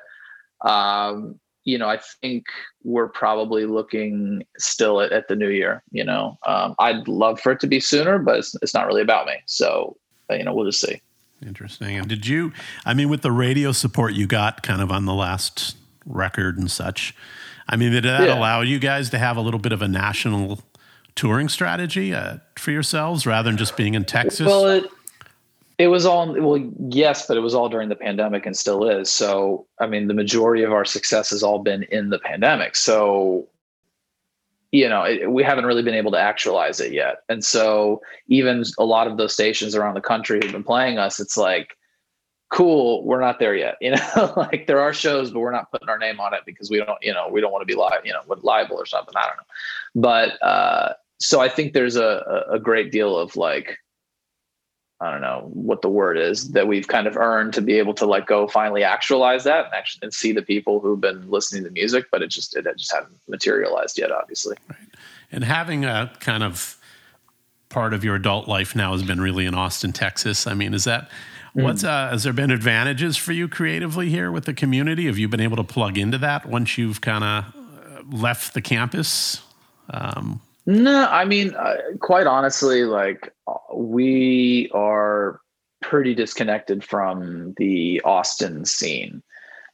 um, 0.62 1.39
you 1.63 1.77
know, 1.77 1.89
I 1.89 2.00
think 2.22 2.46
we're 2.84 3.10
probably 3.10 3.65
looking 3.65 4.44
still 4.58 5.01
at, 5.01 5.12
at 5.12 5.27
the 5.27 5.36
new 5.36 5.50
year, 5.50 5.84
you 5.91 6.03
know, 6.03 6.38
um, 6.48 6.75
I'd 6.79 7.08
love 7.08 7.39
for 7.39 7.51
it 7.51 7.60
to 7.62 7.68
be 7.68 7.79
sooner, 7.79 8.20
but 8.20 8.39
it's, 8.39 8.56
it's 8.62 8.74
not 8.74 8.88
really 8.88 9.01
about 9.01 9.25
me. 9.25 9.36
So, 9.46 9.98
you 10.29 10.44
know, 10.44 10.53
we'll 10.53 10.65
just 10.65 10.82
see. 10.82 11.01
Interesting. 11.46 11.98
And 11.98 12.08
did 12.08 12.27
you, 12.27 12.51
I 12.86 12.94
mean, 12.94 13.10
with 13.10 13.22
the 13.22 13.32
radio 13.32 13.72
support 13.72 14.13
you 14.13 14.27
got 14.27 14.63
kind 14.63 14.82
of 14.82 14.91
on 14.91 15.06
the 15.06 15.13
last 15.13 15.77
record 16.06 16.58
and 16.58 16.70
such, 16.70 17.15
I 17.68 17.75
mean, 17.75 17.91
did 17.91 18.03
that 18.03 18.27
yeah. 18.27 18.38
allow 18.38 18.62
you 18.62 18.79
guys 18.79 19.10
to 19.12 19.20
have 19.20 19.38
a 19.38 19.41
little 19.41 19.60
bit 19.60 19.72
of 19.72 19.82
a 19.82 19.88
national 19.88 20.60
touring 21.16 21.50
strategy 21.50 22.13
uh, 22.13 22.38
for 22.58 22.72
yourselves 22.72 23.25
rather 23.25 23.50
than 23.50 23.58
just 23.58 23.78
being 23.78 23.94
in 23.94 24.06
Texas? 24.06 24.48
Well, 24.48 24.68
it, 24.68 24.86
it 25.78 25.88
was 25.88 26.06
all, 26.06 26.34
well, 26.42 26.62
yes, 26.89 27.28
but 27.28 27.38
it 27.38 27.42
was 27.42 27.54
all 27.54 27.70
during 27.70 27.89
the 27.89 27.96
pandemic 27.96 28.46
and 28.46 28.56
still 28.56 28.88
is. 28.88 29.10
So, 29.10 29.66
I 29.80 29.88
mean, 29.88 30.08
the 30.08 30.13
majority 30.13 30.63
of 30.63 30.74
our 30.74 30.86
success 30.86 31.30
has 31.30 31.44
all 31.44 31.60
been 31.60 31.84
in 31.84 32.10
the 32.10 32.20
pandemic. 32.20 32.75
So, 32.75 33.48
you 34.72 34.88
know 34.88 35.04
it, 35.04 35.32
we 35.32 35.44
haven't 35.44 35.66
really 35.66 35.82
been 35.82 35.96
able 35.96 36.12
to 36.12 36.20
actualize 36.20 36.80
it 36.80 36.92
yet 36.92 37.24
and 37.30 37.44
so 37.44 38.01
even 38.28 38.63
a 38.78 38.86
lot 38.86 39.08
of 39.08 39.18
those 39.18 39.34
stations 39.34 39.75
around 39.75 39.96
the 39.96 40.01
country 40.01 40.39
who've 40.42 40.51
been 40.51 40.63
playing 40.63 40.98
us 40.98 41.20
it's 41.20 41.38
like 41.38 41.75
cool 42.50 43.03
we're 43.03 43.22
not 43.22 43.39
there 43.39 43.56
yet 43.56 43.77
you 43.82 43.91
know 43.91 44.34
like 44.36 44.65
there 44.68 44.79
are 44.79 44.94
shows 44.94 45.32
but 45.32 45.39
we're 45.39 45.51
not 45.51 45.72
putting 45.72 45.89
our 45.89 46.00
name 46.00 46.20
on 46.20 46.34
it 46.34 46.41
because 46.46 46.70
we 46.70 46.77
don't 46.77 47.01
you 47.01 47.13
know 47.13 47.27
we 47.29 47.41
don't 47.41 47.51
want 47.51 47.62
to 47.62 47.65
be 47.65 47.75
live 47.75 48.06
you 48.06 48.13
know 48.13 48.22
liable 48.41 48.75
or 48.75 48.86
something 48.86 49.13
i 49.15 49.25
don't 49.25 49.38
know 49.38 49.44
but 49.96 50.41
uh 50.44 50.94
so 51.20 51.39
i 51.39 51.48
think 51.50 51.74
there's 51.74 51.96
a 51.96 52.46
a 52.50 52.60
great 52.60 52.91
deal 52.91 53.18
of 53.18 53.36
like 53.36 53.77
I 55.01 55.12
don't 55.12 55.22
know 55.22 55.50
what 55.53 55.82
the 55.82 55.89
word 55.89 56.18
is 56.18 56.51
that 56.51 56.67
we've 56.67 56.88
kind 56.88 57.08
of 57.08 57.15
earned 57.15 57.54
to 57.54 57.62
be 57.62 57.76
able 57.76 57.93
to 57.95 58.06
like 58.06 58.28
go 58.28 58.47
finally 58.47 58.84
actualize 58.84 59.45
that 59.45 59.65
and 59.65 59.74
actually 59.74 60.00
and 60.04 60.13
see 60.13 60.34
the 60.34 60.41
people 60.41 60.82
who've 60.82 61.00
been 61.00 61.30
listening 61.30 61.63
to 61.63 61.69
music, 61.69 62.08
but 62.12 62.21
it 62.21 62.28
just 62.28 62.56
it 62.58 62.65
just 62.78 62.93
hasn't 62.93 63.15
materialized 63.30 63.97
yet, 63.97 64.12
obviously. 64.12 64.58
Right. 64.69 64.89
And 65.32 65.45
having 65.45 65.86
a 65.86 66.12
kind 66.19 66.43
of 66.43 66.78
part 67.69 67.93
of 67.93 68.04
your 68.04 68.15
adult 68.15 68.50
life 68.50 68.76
now 68.76 68.91
has 68.91 69.04
been 69.04 69.21
really 69.21 69.45
in 69.45 69.56
Austin, 69.56 69.93
Texas. 69.93 70.45
I 70.47 70.54
mean, 70.54 70.74
is 70.74 70.84
that. 70.84 71.10
What's 71.54 71.84
uh, 71.84 72.10
has 72.10 72.24
there 72.24 72.34
been 72.34 72.52
advantages 72.52 73.18
for 73.18 73.32
you 73.32 73.48
creatively 73.48 74.10
here 74.10 74.32
with 74.32 74.46
the 74.46 74.54
community? 74.54 75.06
Have 75.08 75.18
you 75.18 75.28
been 75.28 75.42
able 75.42 75.58
to 75.58 75.64
plug 75.64 75.98
into 75.98 76.18
that 76.20 76.46
once 76.46 76.78
you've 76.78 77.02
kind 77.02 77.24
of 77.24 78.14
left 78.14 78.54
the 78.54 78.62
campus? 78.62 79.42
Um, 79.90 80.42
no, 80.66 81.08
I 81.10 81.26
mean, 81.26 81.56
uh, 81.56 81.78
quite 82.00 82.28
honestly, 82.28 82.84
like 82.84 83.34
we 83.74 84.70
are 84.74 85.42
pretty 85.82 86.14
disconnected 86.14 86.84
from 86.84 87.54
the 87.58 88.02
Austin 88.06 88.66
scene. 88.66 89.24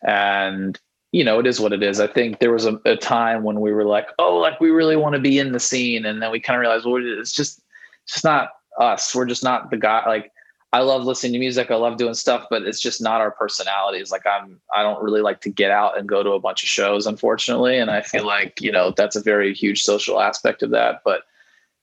And, 0.08 0.80
you 1.12 1.24
know, 1.24 1.40
it 1.40 1.48
is 1.48 1.60
what 1.60 1.74
it 1.74 1.84
is. 1.84 2.00
I 2.00 2.08
think 2.08 2.40
there 2.40 2.54
was 2.54 2.66
a, 2.66 2.80
a 2.86 2.96
time 2.96 3.44
when 3.44 3.60
we 3.60 3.74
were 3.74 3.84
like, 3.84 4.08
oh, 4.20 4.38
like 4.38 4.60
we 4.62 4.70
really 4.70 4.96
want 4.96 5.16
to 5.16 5.22
be 5.22 5.40
in 5.40 5.52
the 5.52 5.60
scene. 5.60 6.06
And 6.06 6.22
then 6.22 6.32
we 6.32 6.40
kind 6.40 6.56
of 6.56 6.62
realized, 6.62 6.86
well, 6.86 7.02
it's 7.04 7.34
just, 7.34 7.62
it's 8.04 8.14
just 8.14 8.24
not 8.24 8.52
us. 8.80 9.14
We're 9.16 9.26
just 9.26 9.44
not 9.44 9.72
the 9.72 9.78
guy. 9.78 10.04
Like, 10.08 10.32
I 10.76 10.80
love 10.80 11.06
listening 11.06 11.32
to 11.32 11.40
music. 11.40 11.72
I 11.72 11.76
love 11.76 11.96
doing 11.96 12.14
stuff, 12.14 12.48
but 12.50 12.64
it's 12.64 12.82
just 12.82 13.02
not 13.02 13.22
our 13.22 13.32
personalities. 13.32 14.12
Like 14.12 14.28
I'm, 14.28 14.60
I 14.76 14.84
don't 14.84 15.02
really 15.02 15.22
like 15.22 15.40
to 15.42 15.50
get 15.50 15.72
out 15.72 15.98
and 15.98 16.06
go 16.06 16.22
to 16.22 16.32
a 16.32 16.40
bunch 16.40 16.64
of 16.64 16.68
shows, 16.68 17.08
unfortunately. 17.08 17.78
And 17.78 17.90
I 17.90 18.02
feel 18.02 18.26
like, 18.26 18.60
you 18.60 18.74
know, 18.74 18.92
that's 18.92 19.16
a 19.16 19.22
very 19.22 19.54
huge 19.54 19.84
social 19.84 20.20
aspect 20.20 20.64
of 20.64 20.72
that, 20.72 21.00
but 21.06 21.22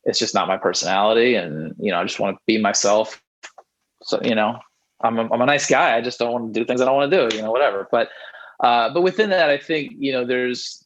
it's 0.04 0.18
just 0.18 0.34
not 0.34 0.46
my 0.46 0.58
personality. 0.58 1.36
And, 1.36 1.74
you 1.78 1.90
know, 1.90 2.00
I 2.00 2.04
just 2.04 2.20
want 2.20 2.36
to 2.36 2.42
be 2.46 2.58
myself. 2.58 3.22
So, 4.02 4.20
you 4.22 4.34
know, 4.34 4.58
I'm 5.00 5.18
a, 5.18 5.22
I'm 5.32 5.40
a 5.40 5.46
nice 5.46 5.66
guy. 5.66 5.96
I 5.96 6.02
just 6.02 6.18
don't 6.18 6.32
want 6.32 6.52
to 6.52 6.60
do 6.60 6.66
things 6.66 6.82
I 6.82 6.84
don't 6.84 6.96
want 6.96 7.10
to 7.10 7.28
do, 7.30 7.34
you 7.34 7.40
know, 7.40 7.50
whatever. 7.50 7.88
But, 7.90 8.10
uh, 8.60 8.92
but 8.92 9.00
within 9.00 9.30
that, 9.30 9.48
I 9.48 9.56
think, 9.56 9.94
you 9.96 10.12
know, 10.12 10.26
there's 10.26 10.84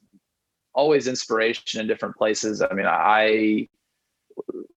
always 0.74 1.08
inspiration 1.08 1.80
in 1.80 1.88
different 1.88 2.14
places. 2.14 2.62
I 2.62 2.72
mean, 2.72 2.86
I, 2.86 3.68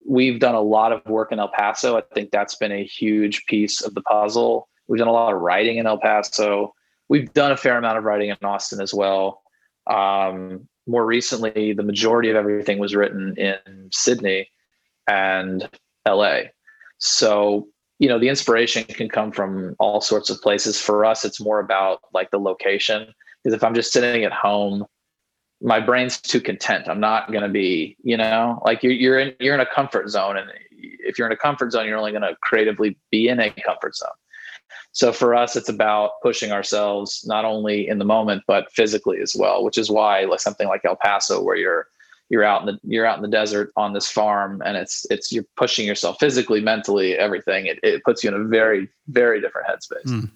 we've 0.08 0.40
done 0.40 0.56
a 0.56 0.62
lot 0.62 0.94
of 0.94 1.06
work 1.06 1.32
in 1.32 1.40
El 1.40 1.50
Paso. 1.50 1.98
I 1.98 2.02
think 2.14 2.32
that's 2.32 2.56
been 2.56 2.72
a 2.72 2.84
huge 2.84 3.46
piece 3.46 3.82
of 3.82 3.94
the 3.94 4.02
puzzle. 4.02 4.70
We've 4.88 5.00
done 5.00 5.10
a 5.10 5.14
lot 5.14 5.34
of 5.34 5.42
writing 5.42 5.78
in 5.78 5.86
El 5.86 6.00
Paso. 6.00 6.74
We've 7.10 7.32
done 7.34 7.52
a 7.52 7.58
fair 7.58 7.78
amount 7.78 7.98
of 7.98 8.06
writing 8.06 8.30
in 8.30 8.38
Austin 8.42 8.80
as 8.80 8.94
well. 8.94 9.42
Um, 9.86 10.68
more 10.88 11.06
recently, 11.06 11.74
the 11.74 11.84
majority 11.84 12.30
of 12.30 12.38
everything 12.38 12.80
was 12.80 12.96
written 12.96 13.36
in 13.38 13.90
Sydney 13.92 14.50
and 15.08 15.70
LA. 16.08 16.40
So, 17.00 17.68
you 18.00 18.08
know, 18.08 18.18
the 18.18 18.30
inspiration 18.30 18.86
can 18.86 19.10
come 19.10 19.32
from 19.32 19.76
all 19.78 20.00
sorts 20.00 20.30
of 20.30 20.42
places. 20.42 20.80
For 20.80 21.04
us, 21.04 21.26
it's 21.26 21.42
more 21.42 21.60
about 21.60 22.00
like 22.14 22.32
the 22.32 22.40
location. 22.40 23.14
Because 23.44 23.56
if 23.56 23.64
I'm 23.64 23.76
just 23.76 23.92
sitting 23.92 24.24
at 24.24 24.32
home 24.32 24.86
my 25.62 25.80
brain's 25.80 26.20
too 26.20 26.40
content. 26.40 26.88
I'm 26.88 27.00
not 27.00 27.32
going 27.32 27.44
to 27.44 27.50
be, 27.50 27.98
you 28.04 28.18
know, 28.18 28.62
like 28.66 28.84
you're, 28.84 28.94
you're 28.94 29.20
in, 29.20 29.34
you're 29.40 29.56
in 29.56 29.60
a 29.60 29.66
comfort 29.66 30.10
zone. 30.10 30.38
And 30.38 30.50
if 30.72 31.18
you're 31.18 31.28
in 31.28 31.34
a 31.34 31.38
comfort 31.38 31.72
zone, 31.72 31.88
you're 31.88 31.98
only 31.98 32.12
going 32.12 32.22
to 32.22 32.36
creatively 32.42 32.98
be 33.12 33.28
in 33.28 33.40
a 33.40 33.50
comfort 33.50 33.96
zone. 33.96 34.10
So 34.92 35.12
for 35.12 35.36
us, 35.36 35.56
it's 35.56 35.70
about 35.70 36.12
pushing 36.22 36.52
ourselves 36.52 37.24
not 37.28 37.46
only 37.46 37.88
in 37.88 38.00
the 38.00 38.06
moment, 38.06 38.44
but 38.48 38.72
physically 38.72 39.20
as 39.22 39.36
well, 39.38 39.64
which 39.64 39.78
is 39.78 39.90
why 39.90 40.26
like 40.26 40.40
something 40.40 40.68
like 40.68 40.82
El 40.86 40.96
Paso, 40.96 41.42
where 41.42 41.56
you're, 41.56 41.88
you're 42.30 42.44
out 42.44 42.62
in 42.62 42.68
the, 42.68 42.80
you're 42.84 43.06
out 43.06 43.18
in 43.18 43.22
the 43.22 43.28
desert 43.28 43.72
on 43.78 43.94
this 43.94 44.10
farm 44.10 44.62
and 44.66 44.76
it's, 44.76 45.06
it's, 45.10 45.32
you're 45.32 45.46
pushing 45.56 45.86
yourself 45.88 46.18
physically, 46.20 46.62
mentally, 46.62 47.18
everything. 47.18 47.68
It, 47.68 47.80
it 47.84 48.04
puts 48.04 48.24
you 48.24 48.34
in 48.34 48.42
a 48.42 48.44
very, 48.44 48.90
very 49.08 49.40
different 49.40 49.68
headspace. 49.68 50.06
Mm. 50.06 50.32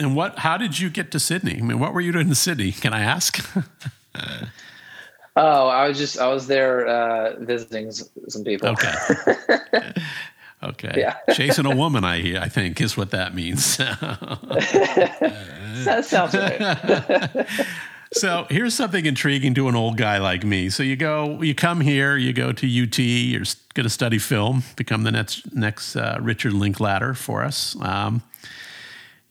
And 0.00 0.14
what, 0.14 0.40
how 0.40 0.56
did 0.56 0.78
you 0.78 0.90
get 0.90 1.10
to 1.12 1.20
Sydney? 1.20 1.58
I 1.58 1.62
mean, 1.62 1.78
what 1.78 1.92
were 1.92 2.00
you 2.00 2.12
doing 2.12 2.28
in 2.28 2.34
Sydney? 2.34 2.72
Can 2.72 2.92
I 2.92 3.00
ask? 3.00 3.44
oh, 5.36 5.68
I 5.68 5.88
was 5.88 5.98
just 5.98 6.18
I 6.18 6.28
was 6.28 6.46
there 6.46 6.86
uh, 6.86 7.36
visiting 7.40 7.90
some 7.90 8.44
people. 8.44 8.68
Okay. 8.68 8.92
okay. 10.62 10.94
Yeah. 10.96 11.16
Chasing 11.32 11.66
a 11.66 11.74
woman, 11.74 12.04
I 12.04 12.42
I 12.42 12.48
think 12.48 12.80
is 12.80 12.96
what 12.96 13.10
that 13.12 13.34
means. 13.34 13.76
that 15.84 16.04
sounds 16.04 16.34
right. 16.34 17.46
so 18.12 18.46
here's 18.50 18.74
something 18.74 19.06
intriguing 19.06 19.54
to 19.54 19.68
an 19.68 19.74
old 19.74 19.96
guy 19.96 20.18
like 20.18 20.44
me. 20.44 20.70
So 20.70 20.82
you 20.82 20.96
go, 20.96 21.40
you 21.42 21.54
come 21.54 21.80
here, 21.80 22.16
you 22.16 22.32
go 22.32 22.52
to 22.52 22.66
UT, 22.66 22.98
you're 22.98 23.44
going 23.74 23.84
to 23.84 23.90
study 23.90 24.18
film, 24.18 24.64
become 24.76 25.04
the 25.04 25.12
next 25.12 25.54
next 25.54 25.96
uh, 25.96 26.18
Richard 26.20 26.52
Linklater 26.52 27.14
for 27.14 27.44
us. 27.44 27.76
Um, 27.80 28.22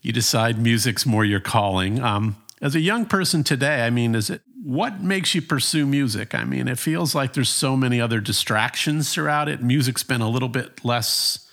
you 0.02 0.14
decide 0.14 0.58
music's 0.58 1.06
more 1.06 1.26
your 1.26 1.42
calling. 1.42 2.02
Um, 2.02 2.38
as 2.62 2.76
a 2.76 2.80
young 2.80 3.06
person 3.06 3.44
today, 3.44 3.86
I 3.86 3.90
mean, 3.90 4.16
is 4.16 4.30
it 4.30 4.42
what 4.64 5.02
makes 5.02 5.36
you 5.36 5.42
pursue 5.42 5.86
music? 5.86 6.34
I 6.34 6.44
mean, 6.44 6.68
it 6.68 6.80
feels 6.80 7.14
like 7.14 7.34
there's 7.34 7.50
so 7.50 7.78
many 7.78 8.02
other 8.02 8.20
distractions 8.20 9.14
throughout 9.14 9.48
it. 9.48 9.62
Music's 9.62 10.04
been 10.04 10.22
a 10.22 10.30
little 10.30 10.50
bit 10.50 10.84
less, 10.84 11.48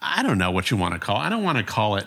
I 0.00 0.22
don't 0.22 0.38
know 0.38 0.50
what 0.50 0.70
you 0.70 0.76
want 0.76 0.94
to 0.94 1.00
call 1.00 1.16
it. 1.16 1.20
I 1.20 1.28
don't 1.28 1.42
want 1.42 1.58
to 1.58 1.64
call 1.64 1.96
it 1.96 2.06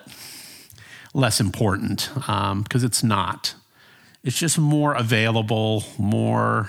less 1.13 1.39
important 1.39 2.10
because 2.13 2.51
um, 2.51 2.65
it's 2.86 3.03
not. 3.03 3.55
It's 4.23 4.38
just 4.38 4.58
more 4.58 4.93
available, 4.93 5.84
more. 5.97 6.67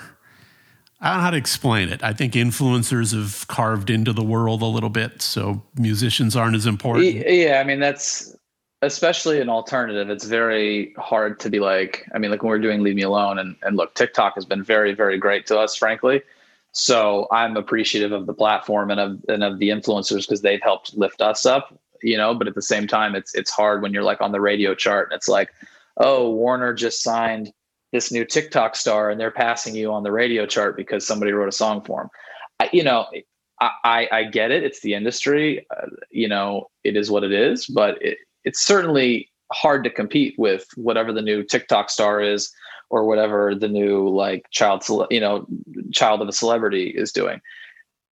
I 1.01 1.09
don't 1.09 1.17
know 1.17 1.23
how 1.23 1.31
to 1.31 1.37
explain 1.37 1.89
it. 1.89 2.03
I 2.03 2.13
think 2.13 2.33
influencers 2.33 3.13
have 3.13 3.47
carved 3.47 3.89
into 3.89 4.13
the 4.13 4.23
world 4.23 4.61
a 4.61 4.65
little 4.65 4.89
bit, 4.89 5.21
so 5.21 5.63
musicians 5.75 6.35
aren't 6.35 6.55
as 6.55 6.65
important. 6.65 7.27
Yeah, 7.27 7.59
I 7.59 7.63
mean 7.63 7.79
that's 7.79 8.35
especially 8.81 9.41
an 9.41 9.49
alternative. 9.49 10.09
It's 10.09 10.25
very 10.25 10.93
hard 10.97 11.39
to 11.41 11.49
be 11.49 11.59
like. 11.59 12.07
I 12.13 12.19
mean, 12.19 12.31
like 12.31 12.43
when 12.43 12.49
we're 12.49 12.59
doing 12.59 12.81
"Leave 12.81 12.95
Me 12.95 13.01
Alone," 13.03 13.39
and 13.39 13.55
and 13.63 13.77
look, 13.77 13.93
TikTok 13.95 14.35
has 14.35 14.45
been 14.45 14.63
very, 14.63 14.93
very 14.93 15.17
great 15.17 15.45
to 15.47 15.59
us, 15.59 15.75
frankly. 15.75 16.21
So 16.73 17.27
I'm 17.31 17.57
appreciative 17.57 18.11
of 18.11 18.27
the 18.27 18.33
platform 18.33 18.91
and 18.91 18.99
of 18.99 19.19
and 19.27 19.43
of 19.43 19.59
the 19.59 19.69
influencers 19.69 20.21
because 20.21 20.41
they've 20.41 20.61
helped 20.61 20.95
lift 20.95 21.21
us 21.21 21.45
up, 21.45 21.77
you 22.03 22.17
know. 22.17 22.33
But 22.35 22.47
at 22.47 22.55
the 22.55 22.61
same 22.61 22.87
time, 22.87 23.15
it's 23.15 23.33
it's 23.35 23.51
hard 23.51 23.81
when 23.81 23.93
you're 23.93 24.03
like 24.03 24.21
on 24.21 24.31
the 24.31 24.41
radio 24.41 24.75
chart 24.75 25.09
and 25.11 25.17
it's 25.17 25.27
like, 25.27 25.49
oh, 25.97 26.29
Warner 26.29 26.73
just 26.73 27.01
signed 27.01 27.51
this 27.93 28.11
new 28.11 28.25
TikTok 28.25 28.75
star 28.75 29.09
and 29.09 29.19
they're 29.19 29.31
passing 29.31 29.73
you 29.73 29.91
on 29.91 30.03
the 30.03 30.11
radio 30.11 30.45
chart 30.45 30.75
because 30.75 31.07
somebody 31.07 31.31
wrote 31.31 31.47
a 31.47 31.53
song 31.53 31.81
for 31.81 32.01
them. 32.01 32.09
I, 32.59 32.69
you 32.73 32.83
know, 32.83 33.07
I, 33.59 34.07
I 34.11 34.23
get 34.25 34.51
it. 34.51 34.63
It's 34.63 34.81
the 34.81 34.93
industry. 34.93 35.65
Uh, 35.71 35.87
you 36.11 36.27
know, 36.27 36.69
it 36.83 36.95
is 36.95 37.09
what 37.09 37.23
it 37.23 37.31
is, 37.31 37.65
but 37.65 37.99
it, 38.01 38.17
it's 38.43 38.65
certainly 38.65 39.29
hard 39.51 39.83
to 39.83 39.89
compete 39.89 40.35
with 40.37 40.65
whatever 40.75 41.13
the 41.13 41.21
new 41.21 41.43
TikTok 41.43 41.89
star 41.89 42.21
is 42.21 42.51
or 42.89 43.05
whatever 43.05 43.55
the 43.55 43.67
new 43.67 44.07
like 44.09 44.45
child, 44.51 44.83
you 45.09 45.19
know, 45.19 45.45
child 45.91 46.21
of 46.21 46.27
a 46.27 46.33
celebrity 46.33 46.89
is 46.89 47.11
doing. 47.11 47.41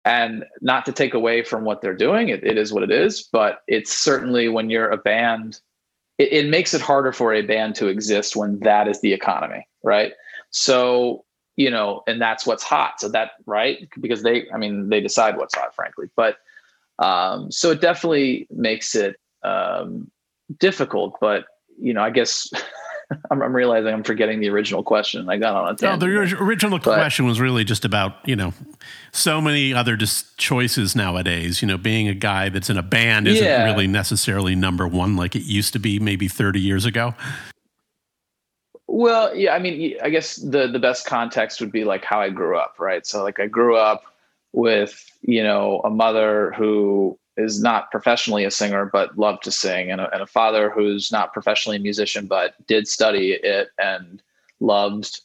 And 0.03 0.45
not 0.61 0.85
to 0.85 0.91
take 0.91 1.13
away 1.13 1.43
from 1.43 1.63
what 1.63 1.81
they're 1.81 1.95
doing, 1.95 2.29
it, 2.29 2.43
it 2.43 2.57
is 2.57 2.71
what 2.71 2.83
it 2.83 2.91
is. 2.91 3.23
But 3.23 3.61
it's 3.67 3.91
certainly 3.91 4.49
when 4.49 4.69
you're 4.69 4.89
a 4.89 4.97
band 4.97 5.59
it, 6.17 6.31
it 6.31 6.49
makes 6.49 6.73
it 6.73 6.81
harder 6.81 7.11
for 7.11 7.33
a 7.33 7.41
band 7.41 7.75
to 7.75 7.88
exist 7.88 8.35
when 8.35 8.59
that 8.59 8.88
is 8.88 9.01
the 9.01 9.13
economy, 9.13 9.67
right? 9.83 10.13
So 10.51 11.25
you 11.57 11.69
know, 11.69 12.03
and 12.05 12.21
that's 12.21 12.45
what's 12.45 12.63
hot. 12.63 12.99
So 12.99 13.07
that 13.09 13.31
right 13.45 13.88
because 14.01 14.23
they, 14.23 14.49
I 14.53 14.57
mean, 14.57 14.89
they 14.89 14.99
decide 14.99 15.38
what's 15.38 15.55
hot, 15.55 15.73
frankly. 15.73 16.09
But 16.15 16.38
um, 16.99 17.49
so 17.51 17.71
it 17.71 17.79
definitely 17.79 18.47
makes 18.51 18.93
it 18.93 19.17
um, 19.43 20.11
difficult. 20.60 21.17
But 21.19 21.45
you 21.79 21.93
know, 21.93 22.01
I 22.01 22.10
guess 22.10 22.49
I'm, 23.31 23.41
I'm, 23.41 23.55
realizing 23.55 23.93
I'm 23.93 24.03
forgetting 24.03 24.39
the 24.39 24.49
original 24.49 24.84
question. 24.84 25.29
I 25.29 25.38
got 25.38 25.55
on 25.55 25.65
a 25.65 25.75
tangent. 25.75 26.01
No, 26.01 26.27
the 26.27 26.43
original 26.43 26.79
but, 26.79 26.95
question 26.95 27.25
was 27.25 27.39
really 27.39 27.63
just 27.63 27.86
about 27.86 28.27
you 28.27 28.36
know 28.36 28.53
so 29.12 29.41
many 29.41 29.73
other 29.73 29.95
just 29.95 30.38
choices 30.38 30.95
nowadays. 30.95 31.62
You 31.62 31.67
know, 31.67 31.77
being 31.77 32.08
a 32.08 32.13
guy 32.13 32.49
that's 32.49 32.69
in 32.69 32.77
a 32.77 32.84
band 32.84 33.27
isn't 33.27 33.43
yeah. 33.43 33.63
really 33.65 33.88
necessarily 33.88 34.55
number 34.55 34.88
one 34.88 35.15
like 35.15 35.36
it 35.36 35.43
used 35.43 35.73
to 35.73 35.79
be 35.79 35.99
maybe 35.99 36.27
30 36.27 36.60
years 36.60 36.86
ago. 36.86 37.13
Well, 38.88 39.36
yeah, 39.36 39.53
I 39.53 39.60
mean, 39.60 39.97
I 40.01 40.10
guess 40.10 40.38
the 40.38 40.67
the 40.67 40.79
best 40.79 41.05
context 41.05 41.60
would 41.60 41.71
be 41.71 41.84
like 41.84 42.05
how 42.05 42.21
I 42.21 42.29
grew 42.29 42.58
up, 42.58 42.75
right? 42.79 43.05
So 43.05 43.23
like 43.23 43.39
I 43.39 43.47
grew 43.47 43.75
up 43.75 44.03
with 44.53 45.05
you 45.21 45.43
know 45.43 45.81
a 45.84 45.89
mother 45.89 46.53
who 46.58 47.19
is 47.38 47.62
not 47.62 47.91
professionally 47.91 48.45
a 48.45 48.52
singer 48.52 48.89
but 48.91 49.17
loved 49.17 49.43
to 49.43 49.52
sing 49.52 49.91
and 49.91 50.02
a, 50.02 50.12
and 50.13 50.21
a 50.21 50.28
father 50.28 50.69
who's 50.69 51.12
not 51.12 51.34
professionally 51.34 51.78
a 51.78 51.82
musician 51.82 52.28
but 52.28 52.56
did 52.67 52.88
study 52.88 53.34
it 53.34 53.69
and 53.78 54.21
loved 54.60 55.21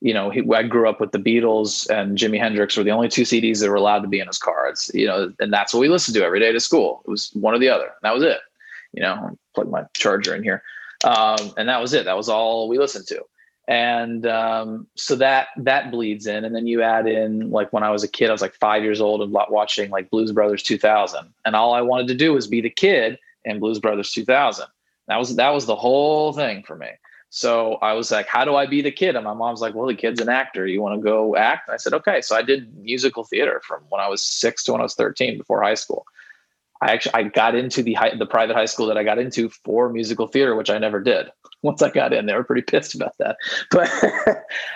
you 0.00 0.12
know 0.12 0.30
he, 0.30 0.42
i 0.54 0.62
grew 0.62 0.88
up 0.88 1.00
with 1.00 1.12
the 1.12 1.18
beatles 1.18 1.88
and 1.90 2.18
jimi 2.18 2.38
hendrix 2.38 2.76
were 2.76 2.84
the 2.84 2.90
only 2.90 3.08
two 3.08 3.22
cds 3.22 3.60
that 3.60 3.70
were 3.70 3.76
allowed 3.76 4.00
to 4.00 4.08
be 4.08 4.20
in 4.20 4.26
his 4.26 4.38
car 4.38 4.68
it's 4.68 4.90
you 4.94 5.06
know 5.06 5.32
and 5.40 5.52
that's 5.52 5.72
what 5.72 5.80
we 5.80 5.88
listened 5.88 6.14
to 6.14 6.24
every 6.24 6.40
day 6.40 6.52
to 6.52 6.60
school. 6.60 7.02
It 7.06 7.10
was 7.10 7.30
one 7.32 7.54
or 7.54 7.58
the 7.58 7.68
other. 7.68 7.90
That 8.02 8.14
was 8.14 8.22
it. 8.22 8.38
You 8.92 9.02
know 9.02 9.36
plug 9.54 9.70
my 9.70 9.84
charger 9.94 10.34
in 10.34 10.42
here. 10.42 10.62
Um, 11.04 11.52
and 11.56 11.68
that 11.68 11.80
was 11.80 11.92
it. 11.94 12.04
That 12.06 12.16
was 12.16 12.28
all 12.28 12.68
we 12.68 12.78
listened 12.78 13.06
to 13.08 13.22
and 13.68 14.26
um, 14.26 14.86
so 14.96 15.14
that 15.16 15.48
that 15.58 15.90
bleeds 15.90 16.26
in. 16.26 16.42
And 16.44 16.56
then 16.56 16.66
you 16.66 16.82
add 16.82 17.06
in 17.06 17.50
like 17.50 17.72
when 17.72 17.82
i 17.82 17.90
was 17.90 18.02
a 18.02 18.08
kid 18.08 18.30
i 18.30 18.32
was 18.32 18.42
like 18.42 18.54
five 18.54 18.82
years 18.82 19.00
old 19.00 19.22
and 19.22 19.30
watching 19.32 19.90
like 19.90 20.10
blues 20.10 20.32
brothers 20.32 20.62
2000 20.62 21.32
and 21.44 21.54
all 21.54 21.74
i 21.74 21.82
wanted 21.82 22.08
to 22.08 22.14
do 22.14 22.32
was 22.32 22.46
be 22.46 22.60
the 22.60 22.70
kid 22.70 23.18
in 23.44 23.60
blues 23.60 23.78
brothers 23.78 24.10
2000 24.10 24.66
that 25.06 25.18
was 25.18 25.36
that 25.36 25.50
was 25.50 25.66
the 25.66 25.76
whole 25.76 26.32
thing 26.32 26.62
for 26.62 26.76
me. 26.76 26.88
So 27.30 27.74
i 27.82 27.92
was 27.92 28.10
like 28.10 28.26
how 28.26 28.44
do 28.44 28.56
i 28.56 28.64
be 28.66 28.80
the 28.80 28.90
kid? 28.90 29.14
And 29.14 29.24
my 29.24 29.34
mom's 29.34 29.60
like 29.60 29.74
well 29.74 29.86
the 29.86 29.94
kid's 29.94 30.20
an 30.20 30.30
actor. 30.30 30.66
You 30.66 30.80
want 30.80 30.98
to 30.98 31.02
go 31.02 31.36
act? 31.36 31.68
I 31.68 31.76
said 31.76 31.92
okay. 31.92 32.22
So 32.22 32.34
i 32.34 32.42
did 32.42 32.74
musical 32.78 33.24
theater 33.24 33.60
from 33.64 33.82
when 33.90 34.00
i 34.00 34.08
was 34.08 34.22
six 34.22 34.64
to 34.64 34.72
when 34.72 34.80
i 34.80 34.84
was 34.84 34.94
13 34.94 35.36
before 35.36 35.62
high 35.62 35.74
school 35.74 36.06
I 36.80 36.92
actually 36.92 37.14
I 37.14 37.22
got 37.24 37.54
into 37.54 37.82
the 37.82 37.94
high, 37.94 38.14
the 38.16 38.26
private 38.26 38.54
high 38.54 38.66
school 38.66 38.86
that 38.86 38.96
I 38.96 39.02
got 39.02 39.18
into 39.18 39.48
for 39.48 39.88
musical 39.88 40.26
theater, 40.26 40.54
which 40.54 40.70
I 40.70 40.78
never 40.78 41.00
did. 41.00 41.30
Once 41.62 41.82
I 41.82 41.90
got 41.90 42.12
in, 42.12 42.26
they 42.26 42.34
were 42.34 42.44
pretty 42.44 42.62
pissed 42.62 42.94
about 42.94 43.16
that. 43.18 43.36
But 43.70 43.90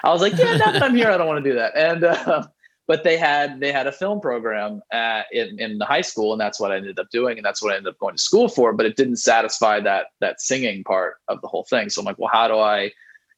I 0.03 0.11
was 0.11 0.21
like, 0.21 0.37
yeah, 0.37 0.57
now 0.57 0.73
that 0.73 0.83
I'm 0.83 0.97
here, 0.97 1.11
I 1.11 1.17
don't 1.17 1.29
want 1.29 1.43
to 1.43 1.51
do 1.51 1.57
that. 1.57 1.77
And 1.77 2.03
uh, 2.03 2.47
but 2.88 3.05
they 3.05 3.17
had 3.17 3.61
they 3.61 3.71
had 3.71 3.87
a 3.87 3.93
film 3.93 4.21
program 4.21 4.83
at, 4.91 5.27
in 5.33 5.59
in 5.61 5.79
the 5.79 5.85
high 5.85 6.01
school, 6.01 6.33
and 6.33 6.41
that's 6.41 6.59
what 6.59 6.73
I 6.73 6.77
ended 6.77 6.99
up 6.99 7.09
doing, 7.11 7.38
and 7.38 7.45
that's 7.45 7.62
what 7.62 7.73
I 7.73 7.77
ended 7.77 7.93
up 7.93 7.99
going 7.99 8.17
to 8.17 8.23
school 8.23 8.49
for. 8.49 8.73
But 8.73 8.87
it 8.87 8.97
didn't 8.97 9.17
satisfy 9.17 9.81
that 9.81 10.07
that 10.21 10.41
singing 10.41 10.83
part 10.83 11.17
of 11.29 11.41
the 11.41 11.49
whole 11.49 11.65
thing. 11.65 11.88
So 11.88 12.01
I'm 12.01 12.05
like, 12.05 12.19
well, 12.19 12.31
how 12.33 12.49
do 12.49 12.59
I, 12.59 12.91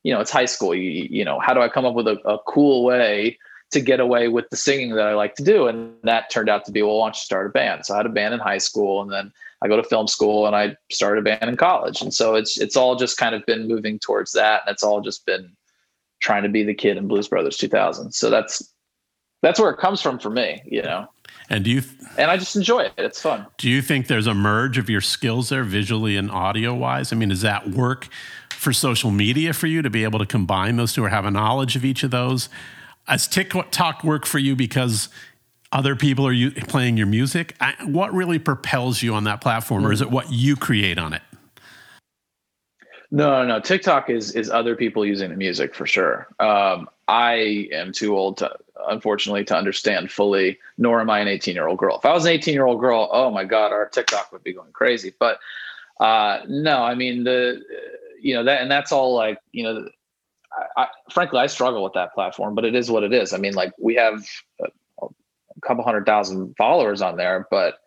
you 0.02 0.14
know, 0.14 0.20
it's 0.20 0.30
high 0.30 0.46
school. 0.46 0.74
You 0.74 1.06
you 1.10 1.24
know, 1.24 1.38
how 1.38 1.52
do 1.52 1.60
I 1.60 1.68
come 1.68 1.84
up 1.84 1.94
with 1.94 2.08
a, 2.08 2.18
a 2.26 2.38
cool 2.46 2.84
way 2.84 3.38
to 3.72 3.80
get 3.80 4.00
away 4.00 4.28
with 4.28 4.48
the 4.50 4.56
singing 4.56 4.94
that 4.94 5.06
I 5.06 5.14
like 5.14 5.34
to 5.36 5.42
do. 5.42 5.66
And 5.66 5.94
that 6.04 6.30
turned 6.30 6.48
out 6.48 6.64
to 6.66 6.72
be, 6.72 6.82
well, 6.82 6.98
why 6.98 7.06
don't 7.06 7.16
you 7.16 7.20
start 7.20 7.46
a 7.46 7.50
band? 7.50 7.84
So 7.86 7.94
I 7.94 7.98
had 7.98 8.06
a 8.06 8.10
band 8.10 8.34
in 8.34 8.40
high 8.40 8.58
school 8.58 9.02
and 9.02 9.10
then 9.10 9.32
I 9.62 9.68
go 9.68 9.76
to 9.76 9.82
film 9.82 10.06
school 10.06 10.46
and 10.46 10.54
I 10.54 10.76
started 10.90 11.20
a 11.20 11.36
band 11.36 11.50
in 11.50 11.56
college. 11.56 12.00
And 12.00 12.12
so 12.12 12.34
it's 12.34 12.58
it's 12.58 12.76
all 12.76 12.96
just 12.96 13.16
kind 13.16 13.34
of 13.34 13.44
been 13.46 13.66
moving 13.66 13.98
towards 13.98 14.32
that. 14.32 14.62
And 14.66 14.72
it's 14.72 14.82
all 14.82 15.00
just 15.00 15.26
been 15.26 15.50
trying 16.20 16.44
to 16.44 16.48
be 16.48 16.62
the 16.62 16.74
kid 16.74 16.96
in 16.96 17.08
Blues 17.08 17.28
Brothers 17.28 17.56
2000. 17.56 18.12
So 18.12 18.30
that's 18.30 18.72
that's 19.42 19.58
where 19.58 19.70
it 19.70 19.78
comes 19.78 20.00
from 20.00 20.18
for 20.18 20.30
me, 20.30 20.62
you 20.64 20.82
know. 20.82 21.08
And 21.50 21.64
do 21.64 21.70
you 21.70 21.80
th- 21.80 21.94
and 22.16 22.30
I 22.30 22.36
just 22.36 22.56
enjoy 22.56 22.80
it. 22.80 22.92
It's 22.96 23.20
fun. 23.20 23.46
Do 23.58 23.68
you 23.68 23.82
think 23.82 24.06
there's 24.06 24.26
a 24.26 24.34
merge 24.34 24.78
of 24.78 24.88
your 24.88 25.00
skills 25.00 25.48
there 25.48 25.64
visually 25.64 26.16
and 26.16 26.30
audio 26.30 26.74
wise? 26.74 27.12
I 27.12 27.16
mean, 27.16 27.28
does 27.28 27.42
that 27.42 27.68
work 27.68 28.08
for 28.50 28.72
social 28.72 29.10
media 29.10 29.52
for 29.52 29.66
you 29.66 29.82
to 29.82 29.90
be 29.90 30.04
able 30.04 30.18
to 30.18 30.26
combine 30.26 30.76
those 30.76 30.94
two 30.94 31.04
or 31.04 31.10
have 31.10 31.26
a 31.26 31.30
knowledge 31.30 31.76
of 31.76 31.84
each 31.84 32.02
of 32.02 32.10
those? 32.10 32.48
Does 33.08 33.28
TikTok 33.28 34.04
work 34.04 34.26
for 34.26 34.38
you 34.38 34.56
because 34.56 35.08
other 35.72 35.96
people 35.96 36.26
are 36.26 36.50
playing 36.68 36.96
your 36.96 37.06
music? 37.06 37.56
what 37.86 38.12
really 38.14 38.38
propels 38.38 39.02
you 39.02 39.14
on 39.14 39.24
that 39.24 39.40
platform, 39.40 39.86
or 39.86 39.92
is 39.92 40.00
it 40.00 40.10
what 40.10 40.32
you 40.32 40.56
create 40.56 40.98
on 40.98 41.12
it? 41.12 41.22
No, 43.10 43.42
no, 43.42 43.46
no. 43.46 43.60
TikTok 43.60 44.10
is 44.10 44.32
is 44.32 44.50
other 44.50 44.74
people 44.74 45.04
using 45.04 45.30
the 45.30 45.36
music 45.36 45.74
for 45.74 45.86
sure. 45.86 46.26
Um, 46.40 46.88
I 47.06 47.68
am 47.72 47.92
too 47.92 48.16
old 48.16 48.38
to, 48.38 48.50
unfortunately, 48.88 49.44
to 49.44 49.56
understand 49.56 50.10
fully. 50.10 50.58
Nor 50.78 51.00
am 51.00 51.10
I 51.10 51.20
an 51.20 51.28
18 51.28 51.54
year 51.54 51.68
old 51.68 51.78
girl. 51.78 51.98
If 51.98 52.04
I 52.04 52.12
was 52.12 52.24
an 52.24 52.32
18 52.32 52.54
year 52.54 52.66
old 52.66 52.80
girl, 52.80 53.08
oh 53.12 53.30
my 53.30 53.44
god, 53.44 53.72
our 53.72 53.88
TikTok 53.88 54.32
would 54.32 54.42
be 54.42 54.52
going 54.52 54.72
crazy. 54.72 55.14
But 55.18 55.38
uh, 56.00 56.40
no, 56.48 56.82
I 56.82 56.94
mean 56.94 57.24
the, 57.24 57.62
you 58.20 58.34
know 58.34 58.42
that, 58.44 58.62
and 58.62 58.70
that's 58.70 58.90
all 58.90 59.14
like 59.14 59.38
you 59.52 59.62
know 59.62 59.88
I, 60.76 60.86
frankly, 61.10 61.40
I 61.40 61.46
struggle 61.46 61.82
with 61.82 61.94
that 61.94 62.14
platform, 62.14 62.54
but 62.54 62.64
it 62.64 62.74
is 62.74 62.90
what 62.90 63.02
it 63.02 63.12
is. 63.12 63.32
I 63.32 63.38
mean, 63.38 63.54
like 63.54 63.72
we 63.78 63.94
have 63.96 64.24
a, 64.60 64.66
a 65.02 65.60
couple 65.62 65.84
hundred 65.84 66.06
thousand 66.06 66.54
followers 66.56 67.02
on 67.02 67.16
there, 67.16 67.46
but 67.50 67.78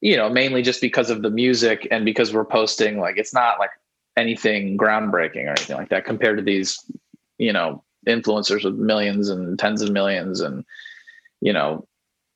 you 0.00 0.16
know, 0.16 0.28
mainly 0.28 0.62
just 0.62 0.80
because 0.80 1.08
of 1.08 1.22
the 1.22 1.30
music 1.30 1.88
and 1.90 2.04
because 2.04 2.34
we're 2.34 2.44
posting, 2.44 2.98
like 2.98 3.16
it's 3.16 3.32
not 3.32 3.58
like 3.58 3.70
anything 4.16 4.76
groundbreaking 4.76 5.46
or 5.46 5.50
anything 5.50 5.76
like 5.76 5.88
that 5.88 6.04
compared 6.04 6.36
to 6.36 6.44
these, 6.44 6.78
you 7.38 7.52
know, 7.52 7.82
influencers 8.06 8.64
with 8.64 8.74
millions 8.74 9.30
and 9.30 9.58
tens 9.58 9.80
of 9.80 9.90
millions 9.90 10.40
and, 10.40 10.64
you 11.40 11.52
know, 11.52 11.86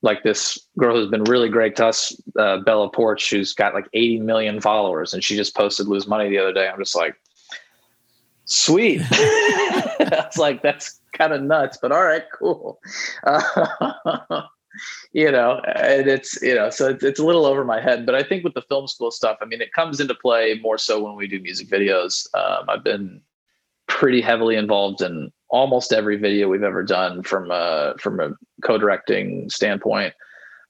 like 0.03 0.23
this 0.23 0.59
girl 0.79 0.97
who's 0.97 1.11
been 1.11 1.25
really 1.25 1.49
great 1.49 1.77
to 1.77 1.87
us, 1.87 2.19
uh, 2.39 2.59
Bella 2.59 2.91
Poarch, 2.91 3.31
who's 3.31 3.53
got 3.53 3.75
like 3.75 3.87
80 3.93 4.21
million 4.21 4.61
followers, 4.61 5.13
and 5.13 5.23
she 5.25 5.37
just 5.37 5.57
posted 5.57 5.89
lose 5.89 6.07
money 6.07 6.29
the 6.31 6.39
other 6.39 6.53
day. 6.53 6.69
I'm 6.69 6.79
just 6.79 6.95
like, 6.95 7.17
sweet. 8.45 9.03
I 10.13 10.25
was 10.27 10.39
like, 10.39 10.63
that's 10.63 11.01
kind 11.13 11.33
of 11.33 11.43
nuts, 11.43 11.79
but 11.81 11.93
all 11.93 12.05
right, 12.05 12.25
cool. 12.33 12.81
Uh, 13.25 14.43
you 15.13 15.31
know, 15.31 15.61
and 15.75 16.09
it's, 16.09 16.41
you 16.43 16.55
know, 16.55 16.71
so 16.71 16.91
it's, 16.91 17.03
it's 17.05 17.21
a 17.21 17.25
little 17.25 17.47
over 17.47 17.65
my 17.65 17.81
head, 17.81 18.07
but 18.07 18.15
I 18.15 18.23
think 18.23 18.45
with 18.45 18.55
the 18.55 18.63
film 18.63 18.87
school 18.87 19.11
stuff, 19.11 19.39
I 19.41 19.45
mean, 19.45 19.61
it 19.61 19.73
comes 19.73 20.01
into 20.01 20.15
play 20.15 20.59
more 20.63 20.79
so 20.79 21.03
when 21.03 21.17
we 21.17 21.27
do 21.27 21.41
music 21.41 21.69
videos. 21.69 22.27
Um, 22.35 22.69
I've 22.69 22.85
been 22.85 23.21
pretty 23.87 24.21
heavily 24.21 24.57
involved 24.57 25.01
in 25.01 25.33
almost 25.49 25.93
every 25.93 26.17
video 26.17 26.49
we've 26.49 26.63
ever 26.63 26.83
done 26.83 27.23
from 27.23 27.51
a, 27.51 27.95
from 27.99 28.21
a 28.21 28.33
co-directing 28.63 29.49
standpoint. 29.51 30.15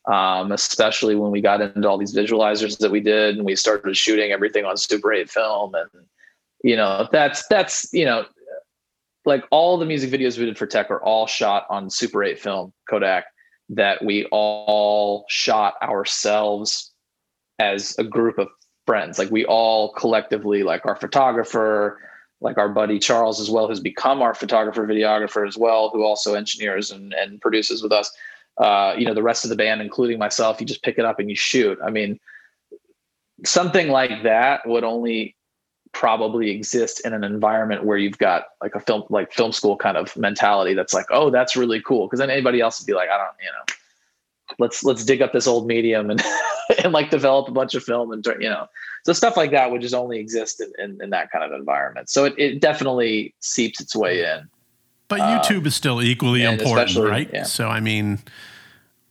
Um, 0.07 0.53
especially 0.53 1.17
when 1.17 1.31
we 1.31 1.43
got 1.43 1.61
into 1.61 1.87
all 1.87 1.99
these 1.99 2.17
visualizers 2.17 2.79
that 2.79 2.91
we 2.91 3.01
did 3.01 3.37
and 3.37 3.45
we 3.45 3.55
started 3.55 3.95
shooting 3.95 4.33
everything 4.33 4.65
on 4.65 4.79
Super 4.79 5.13
8 5.13 5.29
film 5.29 5.75
and 5.75 5.91
you 6.63 6.77
know 6.77 7.09
that's 7.13 7.47
that's 7.49 7.93
you 7.93 8.05
know 8.05 8.25
like 9.29 9.45
all 9.51 9.79
the 9.79 9.87
music 9.87 10.11
videos 10.11 10.39
we 10.39 10.45
did 10.45 10.59
for 10.59 10.67
Teche 10.67 10.91
are 10.91 11.03
all 11.03 11.27
shot 11.27 11.67
on 11.71 11.89
super 11.91 12.25
8 12.25 12.39
film 12.39 12.73
kodak 12.89 13.27
that 13.69 14.05
we 14.05 14.25
all 14.33 15.25
shot 15.29 15.75
ourselves 15.83 16.93
as 17.59 17.97
a 17.99 18.05
group 18.05 18.39
of 18.39 18.49
friends 18.87 19.19
like 19.19 19.31
we 19.31 19.45
all 19.45 19.93
collectively 19.93 20.63
like 20.63 20.85
our 20.87 20.97
photographer 20.97 22.01
like 22.41 22.59
our 22.59 22.69
buddy 22.69 22.99
Charles 22.99 23.41
as 23.41 23.51
well, 23.51 23.67
who's 23.67 23.81
become 23.81 24.23
our 24.23 24.35
photographer, 24.35 24.87
videographer 24.87 25.47
as 25.47 25.57
well, 25.57 25.91
who 25.91 26.05
also 26.05 26.35
engineers 26.35 26.91
and, 26.91 27.13
and 27.13 27.41
produces 27.41 27.83
with 27.83 27.93
us. 27.93 28.11
Uh, 28.59 28.95
you 28.97 29.07
know, 29.07 29.15
the 29.15 29.23
rest 29.23 29.45
of 29.45 29.51
the 29.51 29.57
band, 29.57 29.81
including 29.81 30.19
myself, 30.19 30.61
you 30.61 30.67
just 30.67 30.83
pick 30.83 30.99
it 30.99 31.05
up 31.05 31.19
and 31.19 31.29
you 31.29 31.37
shoot. 31.37 31.79
I 31.85 31.91
mean, 31.91 32.19
something 33.45 33.89
like 33.89 34.23
that 34.25 34.67
would 34.67 34.85
only 34.85 35.37
probably 35.93 36.51
exist 36.51 37.01
in 37.05 37.13
an 37.13 37.25
environment 37.25 37.85
where 37.85 37.99
you've 37.99 38.19
got 38.19 38.47
like 38.61 38.75
a 38.75 38.81
film, 38.81 39.05
like 39.11 39.33
film 39.33 39.53
school 39.53 39.77
kind 39.77 39.97
of 39.97 40.17
mentality. 40.17 40.75
That's 40.75 40.95
like, 40.95 41.07
oh, 41.11 41.31
that's 41.31 41.57
really 41.57 41.81
cool. 41.81 42.07
Because 42.07 42.19
then 42.19 42.31
anybody 42.31 42.61
else 42.61 42.81
would 42.81 42.87
be 42.87 42.95
like, 42.95 43.09
I 43.09 43.17
don't, 43.17 43.37
you 43.41 43.47
know, 43.47 43.75
let's 44.59 44.85
let's 44.85 45.05
dig 45.05 45.21
up 45.21 45.33
this 45.33 45.47
old 45.47 45.67
medium 45.67 46.11
and 46.11 46.23
and 46.85 46.93
like 46.93 47.11
develop 47.11 47.49
a 47.49 47.53
bunch 47.53 47.75
of 47.75 47.83
film 47.83 48.13
and 48.13 48.25
you 48.41 48.49
know 48.49 48.67
so 49.05 49.13
stuff 49.13 49.37
like 49.37 49.51
that 49.51 49.71
would 49.71 49.81
just 49.81 49.95
only 49.95 50.19
exist 50.19 50.61
in, 50.61 50.73
in, 50.79 51.03
in 51.03 51.11
that 51.11 51.31
kind 51.31 51.45
of 51.45 51.59
environment 51.59 52.09
so 52.09 52.25
it, 52.25 52.35
it 52.39 52.61
definitely 52.61 53.35
seeps 53.41 53.81
its 53.81 53.95
way 53.95 54.25
in 54.25 54.49
but 55.09 55.21
youtube 55.21 55.59
um, 55.59 55.67
is 55.67 55.75
still 55.75 56.03
equally 56.03 56.43
important 56.43 56.97
right 56.97 57.31
yeah. 57.33 57.43
so 57.43 57.69
i 57.69 57.81
mean 57.81 58.19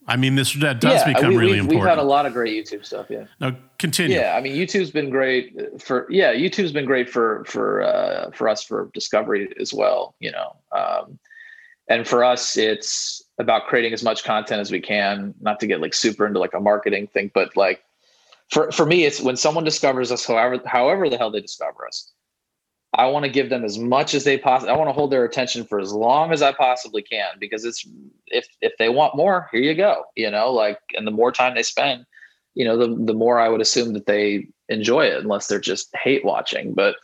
i 0.07 0.15
mean 0.15 0.35
this 0.35 0.53
that 0.53 0.79
does 0.79 1.01
yeah, 1.01 1.13
become 1.13 1.29
we, 1.29 1.37
really 1.37 1.51
we've, 1.53 1.59
important 1.61 1.81
we've 1.81 1.89
had 1.89 1.97
a 1.97 2.03
lot 2.03 2.25
of 2.25 2.33
great 2.33 2.53
youtube 2.53 2.85
stuff 2.85 3.07
yeah. 3.09 3.25
No 3.39 3.55
continue. 3.77 4.17
Yeah 4.17 4.35
i 4.35 4.41
mean 4.41 4.55
youtube's 4.55 4.91
been 4.91 5.09
great 5.09 5.81
for 5.81 6.07
yeah 6.09 6.33
youtube's 6.33 6.71
been 6.71 6.85
great 6.85 7.09
for 7.09 7.43
for 7.45 7.81
uh 7.83 8.31
for 8.31 8.47
us 8.49 8.63
for 8.63 8.89
discovery 8.93 9.53
as 9.59 9.73
well 9.73 10.15
you 10.19 10.31
know. 10.31 10.55
Um 10.71 11.19
and 11.89 12.07
for 12.07 12.23
us 12.23 12.57
it's 12.57 13.23
about 13.39 13.67
creating 13.67 13.93
as 13.93 14.03
much 14.03 14.23
content 14.23 14.61
as 14.61 14.71
we 14.71 14.79
can 14.79 15.33
not 15.41 15.59
to 15.59 15.67
get 15.67 15.81
like 15.81 15.93
super 15.93 16.25
into 16.25 16.39
like 16.39 16.53
a 16.53 16.59
marketing 16.59 17.07
thing 17.07 17.31
but 17.33 17.55
like 17.55 17.83
for 18.49 18.71
for 18.71 18.85
me 18.85 19.05
it's 19.05 19.21
when 19.21 19.35
someone 19.35 19.63
discovers 19.63 20.11
us 20.11 20.25
however 20.25 20.59
however 20.65 21.09
the 21.09 21.17
hell 21.17 21.31
they 21.31 21.41
discover 21.41 21.85
us 21.87 22.11
i 22.93 23.05
want 23.05 23.23
to 23.23 23.31
give 23.31 23.49
them 23.49 23.63
as 23.63 23.77
much 23.77 24.13
as 24.13 24.23
they 24.23 24.37
possibly 24.37 24.73
i 24.73 24.77
want 24.77 24.89
to 24.89 24.93
hold 24.93 25.11
their 25.11 25.25
attention 25.25 25.65
for 25.65 25.79
as 25.79 25.91
long 25.93 26.31
as 26.31 26.41
i 26.41 26.51
possibly 26.51 27.01
can 27.01 27.29
because 27.39 27.65
it's 27.65 27.87
if 28.27 28.47
if 28.61 28.73
they 28.79 28.89
want 28.89 29.15
more 29.15 29.49
here 29.51 29.61
you 29.61 29.75
go 29.75 30.03
you 30.15 30.29
know 30.29 30.51
like 30.51 30.79
and 30.93 31.05
the 31.05 31.11
more 31.11 31.31
time 31.31 31.55
they 31.55 31.63
spend 31.63 32.05
you 32.55 32.65
know 32.65 32.77
the 32.77 33.03
the 33.05 33.13
more 33.13 33.39
i 33.39 33.49
would 33.49 33.61
assume 33.61 33.93
that 33.93 34.05
they 34.05 34.47
enjoy 34.69 35.05
it 35.05 35.21
unless 35.21 35.47
they're 35.47 35.59
just 35.59 35.89
hate 35.95 36.25
watching 36.25 36.73
but 36.73 36.95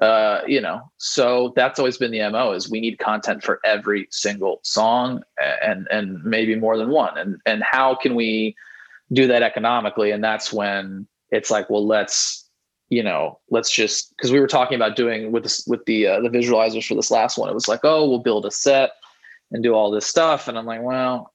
uh, 0.00 0.40
you 0.46 0.60
know, 0.60 0.90
so 0.96 1.52
that's 1.54 1.78
always 1.78 1.98
been 1.98 2.10
the 2.10 2.28
mo 2.30 2.52
is 2.52 2.70
we 2.70 2.80
need 2.80 2.98
content 2.98 3.42
for 3.42 3.60
every 3.64 4.08
single 4.10 4.60
song 4.62 5.22
and 5.62 5.86
and 5.90 6.22
maybe 6.24 6.54
more 6.54 6.78
than 6.78 6.88
one. 6.88 7.16
And 7.18 7.40
and 7.44 7.62
how 7.62 7.94
can 7.94 8.14
we 8.14 8.56
do 9.12 9.26
that 9.26 9.42
economically? 9.42 10.10
And 10.10 10.24
that's 10.24 10.52
when 10.52 11.06
it's 11.30 11.50
like, 11.50 11.68
well, 11.68 11.86
let's 11.86 12.41
you 12.92 13.02
know, 13.02 13.38
let's 13.50 13.70
just 13.70 14.14
because 14.16 14.30
we 14.30 14.38
were 14.38 14.46
talking 14.46 14.76
about 14.76 14.96
doing 14.96 15.32
with 15.32 15.44
this 15.44 15.64
with 15.66 15.84
the 15.86 16.06
uh, 16.06 16.20
the 16.20 16.28
visualizers 16.28 16.86
for 16.86 16.94
this 16.94 17.10
last 17.10 17.38
one. 17.38 17.48
It 17.48 17.54
was 17.54 17.68
like, 17.68 17.80
oh, 17.84 18.06
we'll 18.08 18.18
build 18.18 18.44
a 18.44 18.50
set 18.50 18.90
and 19.50 19.62
do 19.62 19.72
all 19.74 19.90
this 19.90 20.06
stuff, 20.06 20.46
and 20.46 20.58
I'm 20.58 20.66
like, 20.66 20.82
well, 20.82 21.32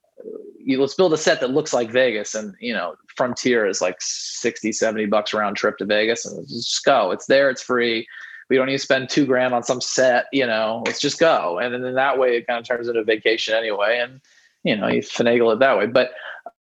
you, 0.59 0.79
let's 0.79 0.93
build 0.93 1.13
a 1.13 1.17
set 1.17 1.39
that 1.41 1.51
looks 1.51 1.73
like 1.73 1.89
Vegas. 1.89 2.35
And, 2.35 2.55
you 2.59 2.73
know, 2.73 2.95
Frontier 3.15 3.65
is 3.65 3.79
like 3.79 3.95
60, 3.99 4.71
70 4.71 5.05
bucks 5.05 5.33
round 5.33 5.55
trip 5.55 5.77
to 5.77 5.85
Vegas 5.85 6.25
and 6.25 6.47
just 6.47 6.83
go. 6.83 7.11
It's 7.11 7.27
there, 7.27 7.49
it's 7.49 7.61
free 7.61 8.07
we 8.49 8.55
don't 8.55 8.67
need 8.67 8.73
to 8.73 8.79
spend 8.79 9.09
two 9.09 9.25
grand 9.25 9.53
on 9.53 9.63
some 9.63 9.81
set, 9.81 10.27
you 10.31 10.45
know, 10.45 10.83
let's 10.85 10.99
just 10.99 11.19
go. 11.19 11.59
And 11.59 11.73
then 11.73 11.95
that 11.95 12.17
way 12.17 12.37
it 12.37 12.47
kind 12.47 12.59
of 12.59 12.65
turns 12.65 12.87
into 12.87 13.01
a 13.01 13.03
vacation 13.03 13.53
anyway. 13.53 13.99
And, 14.01 14.21
you 14.63 14.75
know, 14.75 14.87
you 14.87 15.01
finagle 15.01 15.53
it 15.53 15.59
that 15.59 15.77
way. 15.77 15.87
But 15.87 16.11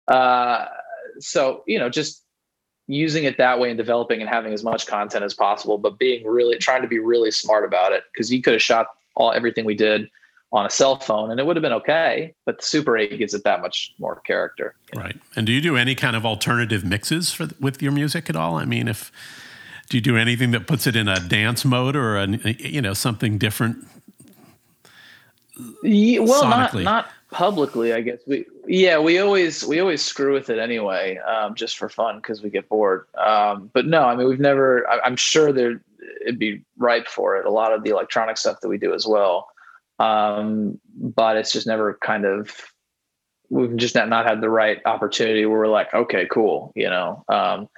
uh, 0.07 0.65
so, 1.19 1.63
you 1.67 1.77
know, 1.77 1.89
just 1.89 2.23
using 2.87 3.25
it 3.25 3.37
that 3.37 3.59
way 3.59 3.69
and 3.69 3.77
developing 3.77 4.21
and 4.21 4.29
having 4.29 4.53
as 4.53 4.63
much 4.63 4.87
content 4.87 5.23
as 5.23 5.33
possible, 5.33 5.77
but 5.77 5.99
being 5.99 6.25
really 6.25 6.57
trying 6.57 6.81
to 6.81 6.87
be 6.87 6.99
really 6.99 7.31
smart 7.31 7.65
about 7.65 7.91
it. 7.91 8.03
Cause 8.15 8.31
you 8.31 8.41
could 8.41 8.53
have 8.53 8.61
shot 8.61 8.87
all 9.15 9.31
everything 9.33 9.65
we 9.65 9.75
did 9.75 10.09
on 10.53 10.65
a 10.65 10.69
cell 10.69 10.97
phone 10.97 11.29
and 11.29 11.39
it 11.39 11.45
would 11.45 11.57
have 11.57 11.61
been 11.61 11.73
okay. 11.73 12.33
But 12.45 12.59
the 12.59 12.65
Super 12.65 12.97
8 12.97 13.17
gives 13.17 13.33
it 13.33 13.43
that 13.43 13.61
much 13.61 13.93
more 13.99 14.21
character. 14.21 14.75
Right. 14.95 15.17
And 15.35 15.45
do 15.45 15.51
you 15.51 15.61
do 15.61 15.75
any 15.75 15.95
kind 15.95 16.15
of 16.15 16.25
alternative 16.25 16.85
mixes 16.85 17.31
for 17.31 17.49
with 17.59 17.81
your 17.81 17.91
music 17.91 18.29
at 18.29 18.35
all? 18.35 18.55
I 18.55 18.65
mean, 18.65 18.87
if 18.87 19.11
do 19.89 19.97
you 19.97 20.01
do 20.01 20.17
anything 20.17 20.51
that 20.51 20.67
puts 20.67 20.87
it 20.87 20.95
in 20.95 21.07
a 21.07 21.19
dance 21.19 21.63
mode 21.65 21.95
or 21.95 22.17
a 22.17 22.27
you 22.27 22.81
know 22.81 22.93
something 22.93 23.37
different? 23.37 23.85
Yeah, 25.83 26.19
well, 26.19 26.43
sonically? 26.43 26.83
not 26.83 27.05
not 27.05 27.09
publicly, 27.31 27.93
I 27.93 28.01
guess. 28.01 28.19
We 28.25 28.45
yeah, 28.67 28.99
we 28.99 29.19
always 29.19 29.65
we 29.65 29.79
always 29.79 30.01
screw 30.01 30.33
with 30.33 30.49
it 30.49 30.59
anyway, 30.59 31.17
um, 31.17 31.55
just 31.55 31.77
for 31.77 31.89
fun 31.89 32.17
because 32.17 32.41
we 32.41 32.49
get 32.49 32.69
bored. 32.69 33.05
Um, 33.17 33.69
but 33.73 33.85
no, 33.85 34.03
I 34.03 34.15
mean 34.15 34.27
we've 34.27 34.39
never. 34.39 34.87
I, 34.89 35.05
am 35.05 35.15
sure 35.15 35.51
there 35.51 35.81
it'd 36.21 36.39
be 36.39 36.63
ripe 36.77 37.07
for 37.07 37.37
it. 37.37 37.45
A 37.45 37.51
lot 37.51 37.73
of 37.73 37.83
the 37.83 37.89
electronic 37.89 38.37
stuff 38.37 38.61
that 38.61 38.69
we 38.69 38.77
do 38.77 38.93
as 38.93 39.05
well, 39.05 39.49
um, 39.99 40.79
but 40.95 41.37
it's 41.37 41.51
just 41.51 41.67
never 41.67 41.97
kind 42.01 42.25
of. 42.25 42.51
We've 43.49 43.77
just 43.77 43.95
not, 43.95 44.09
not 44.09 44.25
had 44.25 44.41
the 44.41 44.49
right 44.49 44.79
opportunity 44.85 45.45
where 45.45 45.59
we're 45.59 45.67
like, 45.67 45.93
okay, 45.93 46.27
cool, 46.29 46.73
you 46.75 46.89
know. 46.89 47.23
Um, 47.29 47.69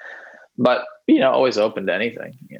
but 0.57 0.85
you 1.05 1.19
know, 1.19 1.31
always 1.31 1.57
open 1.57 1.85
to 1.87 1.93
anything. 1.93 2.37
Yeah. 2.49 2.59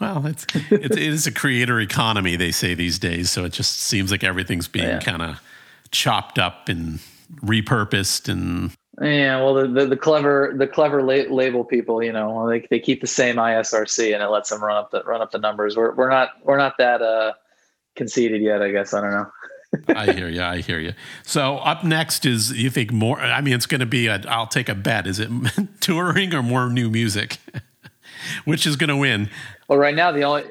Well, 0.00 0.26
it's, 0.26 0.46
it's 0.70 0.96
it 0.96 0.98
is 0.98 1.26
a 1.26 1.32
creator 1.32 1.78
economy, 1.78 2.34
they 2.34 2.52
say 2.52 2.74
these 2.74 2.98
days. 2.98 3.30
So 3.30 3.44
it 3.44 3.52
just 3.52 3.82
seems 3.82 4.10
like 4.10 4.24
everything's 4.24 4.66
being 4.66 4.88
yeah. 4.88 4.98
kind 5.00 5.22
of 5.22 5.40
chopped 5.92 6.38
up 6.38 6.68
and 6.68 7.00
repurposed 7.36 8.28
and. 8.28 8.72
Yeah, 9.00 9.36
well, 9.36 9.54
the, 9.54 9.66
the, 9.66 9.86
the 9.86 9.96
clever 9.96 10.52
the 10.54 10.66
clever 10.66 11.02
la- 11.02 11.34
label 11.34 11.64
people, 11.64 12.02
you 12.02 12.12
know, 12.12 12.46
they 12.48 12.66
they 12.68 12.78
keep 12.78 13.00
the 13.00 13.06
same 13.06 13.36
ISRC 13.36 14.12
and 14.12 14.22
it 14.22 14.28
lets 14.28 14.50
them 14.50 14.62
run 14.62 14.76
up 14.76 14.90
the 14.90 15.02
run 15.04 15.22
up 15.22 15.30
the 15.30 15.38
numbers. 15.38 15.76
We're 15.76 15.94
we're 15.94 16.10
not 16.10 16.30
we're 16.44 16.58
not 16.58 16.76
that 16.76 17.00
uh 17.00 17.32
conceited 17.96 18.42
yet, 18.42 18.60
I 18.62 18.70
guess. 18.70 18.92
I 18.92 19.00
don't 19.00 19.10
know. 19.10 19.30
I 19.88 20.12
hear 20.12 20.28
you. 20.28 20.42
I 20.42 20.58
hear 20.58 20.78
you. 20.78 20.94
So 21.22 21.58
up 21.58 21.84
next 21.84 22.26
is 22.26 22.52
you 22.52 22.70
think 22.70 22.92
more? 22.92 23.20
I 23.20 23.40
mean, 23.40 23.54
it's 23.54 23.66
going 23.66 23.80
to 23.80 23.86
be 23.86 24.06
a. 24.06 24.20
I'll 24.28 24.46
take 24.46 24.68
a 24.68 24.74
bet. 24.74 25.06
Is 25.06 25.18
it 25.18 25.30
touring 25.80 26.34
or 26.34 26.42
more 26.42 26.68
new 26.68 26.90
music? 26.90 27.38
Which 28.44 28.66
is 28.66 28.76
going 28.76 28.88
to 28.88 28.96
win? 28.96 29.30
Well, 29.68 29.78
right 29.78 29.94
now 29.94 30.12
the 30.12 30.24
only 30.24 30.44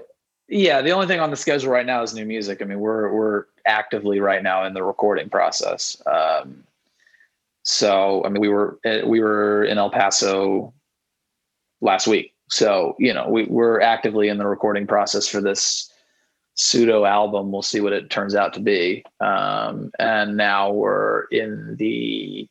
yeah 0.47 0.81
the 0.81 0.91
only 0.91 1.07
thing 1.07 1.19
on 1.19 1.29
the 1.29 1.35
schedule 1.35 1.71
right 1.71 1.85
now 1.85 2.01
is 2.01 2.13
new 2.13 2.25
music. 2.25 2.61
I 2.61 2.65
mean, 2.65 2.79
we're 2.79 3.13
we're 3.13 3.45
actively 3.69 4.19
right 4.19 4.43
now 4.43 4.65
in 4.65 4.73
the 4.73 4.83
recording 4.83 5.29
process. 5.29 6.01
Um, 6.05 6.63
so 7.63 8.23
I 8.25 8.29
mean, 8.29 8.41
we 8.41 8.49
were 8.49 8.79
eh, 8.83 9.03
we 9.05 9.19
were 9.21 9.63
in 9.63 9.77
El 9.77 9.91
Paso 9.91 10.73
last 11.81 12.07
week. 12.07 12.33
So 12.49 12.95
you 12.99 13.13
know, 13.13 13.29
we 13.29 13.45
we're 13.45 13.79
actively 13.79 14.27
in 14.27 14.37
the 14.37 14.47
recording 14.47 14.87
process 14.87 15.27
for 15.27 15.39
this 15.39 15.91
pseudo 16.55 17.05
album. 17.05 17.51
We'll 17.51 17.61
see 17.61 17.79
what 17.79 17.93
it 17.93 18.09
turns 18.09 18.35
out 18.35 18.53
to 18.53 18.59
be. 18.59 19.05
Um, 19.21 19.91
and 19.99 20.35
now 20.35 20.71
we're 20.71 21.25
in 21.31 21.75
the 21.77 22.49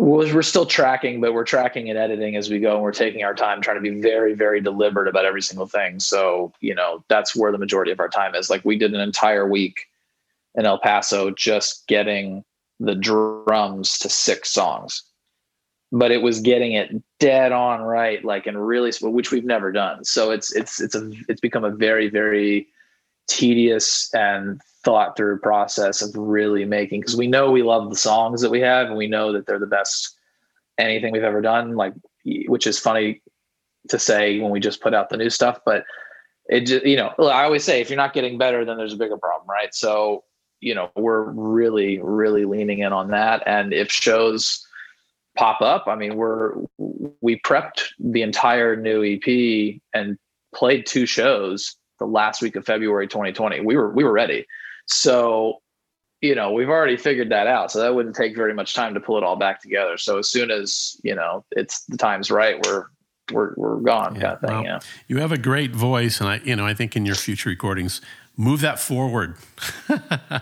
we're 0.00 0.42
still 0.42 0.66
tracking, 0.66 1.20
but 1.20 1.34
we're 1.34 1.44
tracking 1.44 1.90
and 1.90 1.98
editing 1.98 2.36
as 2.36 2.48
we 2.48 2.60
go, 2.60 2.74
and 2.74 2.82
we're 2.82 2.92
taking 2.92 3.24
our 3.24 3.34
time, 3.34 3.60
trying 3.60 3.76
to 3.76 3.82
be 3.82 4.00
very, 4.00 4.34
very 4.34 4.60
deliberate 4.60 5.08
about 5.08 5.24
every 5.24 5.42
single 5.42 5.66
thing. 5.66 6.00
So, 6.00 6.52
you 6.60 6.74
know, 6.74 7.04
that's 7.08 7.34
where 7.34 7.52
the 7.52 7.58
majority 7.58 7.90
of 7.90 8.00
our 8.00 8.08
time 8.08 8.34
is. 8.34 8.50
Like 8.50 8.64
we 8.64 8.78
did 8.78 8.94
an 8.94 9.00
entire 9.00 9.48
week 9.48 9.86
in 10.54 10.66
El 10.66 10.78
Paso 10.78 11.30
just 11.30 11.86
getting 11.88 12.44
the 12.80 12.94
drums 12.94 13.98
to 13.98 14.08
six 14.08 14.50
songs 14.50 15.02
but 15.90 16.10
it 16.10 16.22
was 16.22 16.40
getting 16.40 16.72
it 16.72 16.90
dead 17.18 17.52
on 17.52 17.80
right, 17.80 18.24
like 18.24 18.46
and 18.46 18.66
really, 18.66 18.92
which 19.00 19.30
we've 19.30 19.44
never 19.44 19.72
done. 19.72 20.04
So 20.04 20.30
it's 20.30 20.54
it's 20.54 20.80
it's 20.80 20.94
a 20.94 21.10
it's 21.28 21.40
become 21.40 21.64
a 21.64 21.70
very 21.70 22.08
very 22.08 22.68
tedious 23.26 24.12
and 24.14 24.60
thought 24.84 25.16
through 25.16 25.40
process 25.40 26.02
of 26.02 26.10
really 26.16 26.64
making 26.64 27.00
because 27.00 27.16
we 27.16 27.26
know 27.26 27.50
we 27.50 27.62
love 27.62 27.90
the 27.90 27.96
songs 27.96 28.40
that 28.40 28.50
we 28.50 28.60
have 28.60 28.86
and 28.88 28.96
we 28.96 29.06
know 29.06 29.32
that 29.32 29.46
they're 29.46 29.58
the 29.58 29.66
best 29.66 30.16
anything 30.78 31.12
we've 31.12 31.22
ever 31.22 31.40
done. 31.40 31.74
Like, 31.74 31.94
which 32.46 32.66
is 32.66 32.78
funny 32.78 33.20
to 33.88 33.98
say 33.98 34.38
when 34.40 34.50
we 34.50 34.60
just 34.60 34.80
put 34.80 34.94
out 34.94 35.08
the 35.08 35.16
new 35.16 35.30
stuff, 35.30 35.58
but 35.64 35.84
it 36.48 36.60
just 36.60 36.86
you 36.86 36.96
know 36.96 37.12
I 37.18 37.44
always 37.44 37.64
say 37.64 37.80
if 37.80 37.90
you're 37.90 37.96
not 37.96 38.14
getting 38.14 38.38
better, 38.38 38.64
then 38.64 38.76
there's 38.76 38.94
a 38.94 38.98
bigger 38.98 39.18
problem, 39.18 39.48
right? 39.48 39.74
So 39.74 40.24
you 40.60 40.74
know 40.74 40.90
we're 40.96 41.30
really 41.30 41.98
really 42.00 42.44
leaning 42.44 42.80
in 42.80 42.92
on 42.92 43.10
that, 43.10 43.42
and 43.46 43.72
if 43.72 43.90
shows 43.90 44.64
pop 45.38 45.62
up. 45.62 45.84
I 45.86 45.94
mean, 45.94 46.16
we're 46.16 46.54
we 47.20 47.40
prepped 47.40 47.84
the 47.98 48.22
entire 48.22 48.76
new 48.76 49.02
EP 49.04 49.80
and 49.94 50.18
played 50.54 50.84
two 50.84 51.06
shows 51.06 51.76
the 51.98 52.06
last 52.06 52.42
week 52.42 52.56
of 52.56 52.64
February 52.64 53.08
2020. 53.08 53.60
We 53.60 53.76
were 53.76 53.90
we 53.90 54.04
were 54.04 54.12
ready. 54.12 54.46
So, 54.86 55.58
you 56.20 56.34
know, 56.34 56.52
we've 56.52 56.68
already 56.68 56.96
figured 56.96 57.30
that 57.30 57.46
out. 57.46 57.70
So 57.70 57.80
that 57.80 57.94
wouldn't 57.94 58.16
take 58.16 58.36
very 58.36 58.54
much 58.54 58.74
time 58.74 58.94
to 58.94 59.00
pull 59.00 59.18
it 59.18 59.24
all 59.24 59.36
back 59.36 59.60
together. 59.60 59.98
So 59.98 60.18
as 60.18 60.30
soon 60.30 60.50
as, 60.50 60.98
you 61.02 61.14
know, 61.14 61.44
it's 61.52 61.84
the 61.84 61.96
time's 61.96 62.30
right, 62.30 62.64
we're 62.66 62.86
we're 63.30 63.52
we're 63.56 63.76
gone 63.76 64.14
yeah, 64.14 64.20
kind 64.20 64.34
of 64.34 64.40
thing. 64.40 64.50
Well, 64.50 64.64
yeah. 64.64 64.78
You 65.06 65.18
have 65.18 65.32
a 65.32 65.38
great 65.38 65.74
voice 65.74 66.20
and 66.20 66.28
I 66.28 66.40
you 66.44 66.56
know, 66.56 66.66
I 66.66 66.74
think 66.74 66.96
in 66.96 67.04
your 67.04 67.14
future 67.14 67.50
recordings 67.50 68.00
move 68.40 68.60
that 68.62 68.78
forward 68.78 69.34
because 69.88 70.40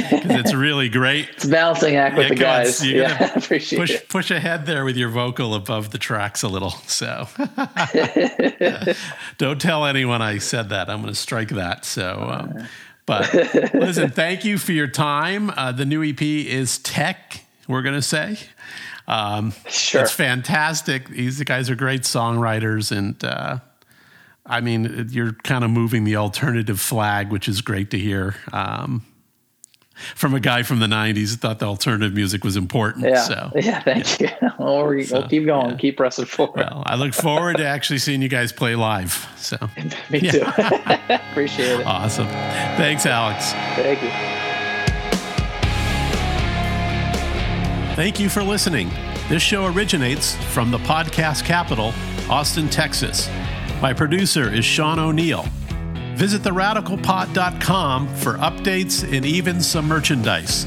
it's 0.00 0.54
really 0.54 0.88
great. 0.88 1.28
It's 1.30 1.44
balancing 1.44 1.96
act 1.96 2.16
with 2.16 2.24
Yeah, 2.26 2.28
the 2.30 2.34
guys. 2.36 2.86
you're 2.86 3.02
Yeah, 3.02 3.32
appreciate 3.36 3.78
Push 3.80 3.90
it. 3.90 4.08
push 4.08 4.30
ahead 4.30 4.64
there 4.64 4.84
with 4.84 4.96
your 4.96 5.08
vocal 5.10 5.54
above 5.54 5.90
the 5.90 5.98
tracks 5.98 6.42
a 6.42 6.48
little. 6.48 6.70
So 6.86 7.26
don't 9.38 9.60
tell 9.60 9.84
anyone 9.86 10.22
I 10.22 10.38
said 10.38 10.68
that. 10.70 10.88
I'm 10.88 11.02
going 11.02 11.12
to 11.12 11.18
strike 11.18 11.48
that. 11.50 11.84
So. 11.84 12.28
Um, 12.30 12.66
but 13.06 13.32
listen, 13.74 14.10
thank 14.10 14.44
you 14.44 14.56
for 14.56 14.70
your 14.72 14.86
time. 14.86 15.50
Uh, 15.56 15.72
the 15.72 15.84
new 15.84 16.04
EP 16.04 16.22
is 16.22 16.78
Teche. 16.78 17.40
We're 17.66 17.82
going 17.82 17.96
to 17.96 18.02
say. 18.02 18.36
Um, 19.08 19.52
Sure. 19.68 20.02
It's 20.02 20.12
fantastic. 20.12 21.08
These 21.08 21.42
guys 21.42 21.68
are 21.70 21.74
great 21.74 22.02
songwriters, 22.02 22.96
and 22.96 23.22
uh, 23.24 23.58
I 24.50 24.60
mean, 24.60 25.08
you're 25.10 25.32
kind 25.32 25.64
of 25.64 25.70
moving 25.70 26.04
the 26.04 26.16
alternative 26.16 26.80
flag, 26.80 27.30
which 27.30 27.48
is 27.48 27.60
great 27.62 27.90
to 27.92 27.98
hear. 27.98 28.34
Um, 28.52 29.06
from 30.16 30.34
a 30.34 30.40
guy 30.40 30.62
from 30.62 30.78
the 30.80 30.86
'90s 30.86 31.30
who 31.30 31.36
thought 31.36 31.58
the 31.58 31.66
alternative 31.66 32.14
music 32.14 32.42
was 32.42 32.56
important. 32.56 33.04
Yeah. 33.04 33.22
So, 33.22 33.50
yeah. 33.56 33.80
Thank 33.82 34.20
you. 34.20 34.28
Well, 34.58 34.86
we, 34.88 35.06
we'll 35.10 35.26
keep 35.26 35.46
going. 35.46 35.70
yeah. 35.70 35.76
Keep 35.76 35.96
pressing 35.96 36.26
forward. 36.26 36.56
well, 36.58 36.82
I 36.84 36.94
look 36.96 37.14
forward 37.14 37.56
to 37.56 37.66
actually 37.66 37.98
seeing 37.98 38.20
you 38.20 38.28
guys 38.28 38.52
play 38.52 38.74
live. 38.74 39.26
So, 39.38 39.56
Me 40.10 40.20
too. 40.20 40.42
appreciate 41.08 41.80
it. 41.80 41.86
awesome. 41.86 42.26
Thanks, 42.26 43.06
Alex. 43.06 43.52
Thank 43.52 44.02
you. 44.02 44.10
Thank 47.96 48.20
you 48.20 48.28
for 48.28 48.42
listening. 48.42 48.90
This 49.28 49.42
show 49.42 49.66
originates 49.66 50.34
from 50.52 50.70
the 50.70 50.78
podcast 50.78 51.44
capital, 51.44 51.92
Austin, 52.28 52.68
Texas. 52.68 53.28
My 53.80 53.94
producer 53.94 54.52
is 54.52 54.64
Sean 54.64 54.98
O'Neill. 54.98 55.46
Visit 56.14 56.42
theradicalpod.com 56.42 58.14
for 58.16 58.34
updates 58.34 59.10
and 59.10 59.24
even 59.24 59.62
some 59.62 59.88
merchandise. 59.88 60.66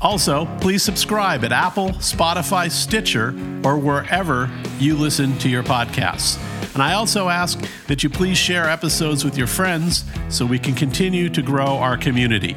Also, 0.00 0.46
please 0.60 0.82
subscribe 0.82 1.44
at 1.44 1.52
Apple, 1.52 1.90
Spotify, 1.90 2.70
Stitcher, 2.70 3.34
or 3.64 3.76
wherever 3.76 4.50
you 4.78 4.96
listen 4.96 5.36
to 5.38 5.50
your 5.50 5.62
podcasts. 5.62 6.42
And 6.72 6.82
I 6.82 6.94
also 6.94 7.28
ask 7.28 7.62
that 7.86 8.02
you 8.02 8.08
please 8.08 8.38
share 8.38 8.66
episodes 8.66 9.22
with 9.22 9.36
your 9.36 9.46
friends 9.46 10.04
so 10.30 10.46
we 10.46 10.58
can 10.58 10.74
continue 10.74 11.28
to 11.28 11.42
grow 11.42 11.76
our 11.76 11.98
community. 11.98 12.56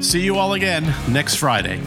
See 0.00 0.22
you 0.22 0.38
all 0.38 0.54
again 0.54 0.92
next 1.08 1.36
Friday. 1.36 1.80